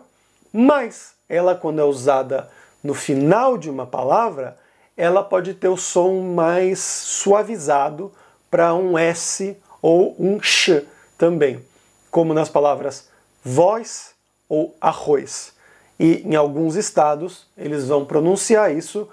mas 0.53 1.12
ela 1.29 1.55
quando 1.55 1.81
é 1.81 1.85
usada 1.85 2.51
no 2.83 2.95
final 2.95 3.57
de 3.57 3.71
uma 3.71 3.87
palavra, 3.87 4.59
ela 4.97 5.23
pode 5.23 5.55
ter 5.55 5.69
o 5.69 5.77
som 5.77 6.21
mais 6.21 6.81
suavizado 6.81 8.12
para 8.51 8.75
um 8.75 8.99
S 8.99 9.57
ou 9.81 10.17
um 10.19 10.41
sh 10.43 10.83
também, 11.17 11.65
como 12.11 12.35
nas 12.35 12.49
palavras 12.49 13.09
voz 13.45 14.11
ou 14.49 14.77
arroz. 14.81 15.53
E 15.99 16.23
em 16.27 16.35
alguns 16.35 16.75
estados 16.75 17.47
eles 17.57 17.87
vão 17.87 18.05
pronunciar 18.05 18.75
isso, 18.75 19.09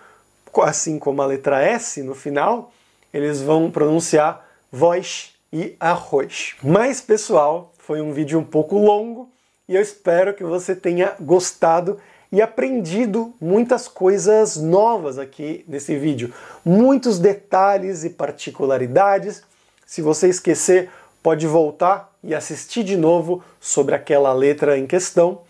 assim 0.58 1.00
como 1.00 1.22
a 1.22 1.26
letra 1.26 1.62
S 1.62 2.02
no 2.04 2.16
final, 2.16 2.72
eles 3.14 3.42
vão 3.42 3.72
pronunciar 3.72 4.46
voz 4.72 5.34
e 5.52 5.76
arroz. 5.80 6.56
Mas 6.64 7.02
pessoal, 7.02 7.74
foi 7.78 8.02
um 8.02 8.12
vídeo 8.12 8.40
um 8.40 8.44
pouco 8.44 8.78
longo 8.78 9.30
e 9.68 9.76
eu 9.76 9.82
espero 9.82 10.34
que 10.34 10.44
você 10.44 10.76
tenha 10.76 11.14
gostado 11.20 12.00
e 12.32 12.42
aprendido 12.42 13.34
muitas 13.42 13.88
coisas 13.88 14.56
novas 14.58 15.18
aqui 15.18 15.66
nesse 15.68 15.98
vídeo, 15.98 16.34
muitos 16.64 17.18
detalhes 17.18 18.04
e 18.04 18.10
particularidades 18.12 19.44
se 19.90 20.04
você 20.04 20.30
esquecer, 20.30 20.88
pode 21.24 21.48
voltar 21.48 22.14
e 22.24 22.36
assistir 22.36 22.84
de 22.84 22.96
novo 22.96 23.44
sobre 23.60 23.96
aquela 23.96 24.32
letra 24.32 24.78
em 24.78 24.86
questão. 24.86 25.42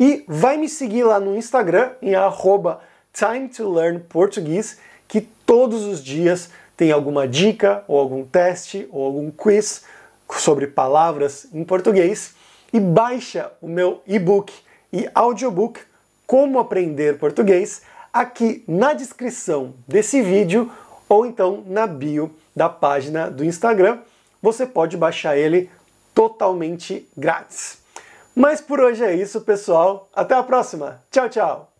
E 0.00 0.24
vai 0.26 0.56
me 0.56 0.66
seguir 0.66 1.04
lá 1.04 1.20
no 1.20 1.36
Instagram 1.36 1.90
em 2.00 2.14
Time 3.12 3.48
to 3.48 3.70
Learn 3.70 4.00
Português, 4.00 4.78
que 5.06 5.20
todos 5.20 5.84
os 5.84 6.02
dias 6.02 6.50
tem 6.76 6.90
alguma 6.90 7.28
dica 7.28 7.84
ou 7.86 7.98
algum 7.98 8.24
teste 8.24 8.88
ou 8.90 9.04
algum 9.04 9.30
quiz 9.30 9.84
sobre 10.30 10.66
palavras 10.66 11.46
em 11.52 11.62
português 11.62 12.34
e 12.72 12.80
baixa 12.80 13.52
o 13.60 13.68
meu 13.68 14.00
e-book 14.06 14.52
e 14.92 15.08
audiobook 15.14 15.80
Como 16.26 16.58
Aprender 16.58 17.18
Português 17.18 17.82
aqui 18.12 18.64
na 18.66 18.94
descrição 18.94 19.74
desse 19.86 20.22
vídeo 20.22 20.72
ou 21.08 21.26
então 21.26 21.62
na 21.66 21.86
bio 21.86 22.34
da 22.56 22.68
página 22.68 23.30
do 23.30 23.44
Instagram. 23.44 23.98
Você 24.40 24.66
pode 24.66 24.96
baixar 24.96 25.36
ele 25.36 25.70
totalmente 26.14 27.08
grátis. 27.16 27.78
Mas 28.34 28.60
por 28.60 28.80
hoje 28.80 29.04
é 29.04 29.14
isso, 29.14 29.42
pessoal. 29.42 30.08
Até 30.14 30.34
a 30.34 30.42
próxima. 30.42 31.02
Tchau, 31.10 31.28
tchau. 31.28 31.71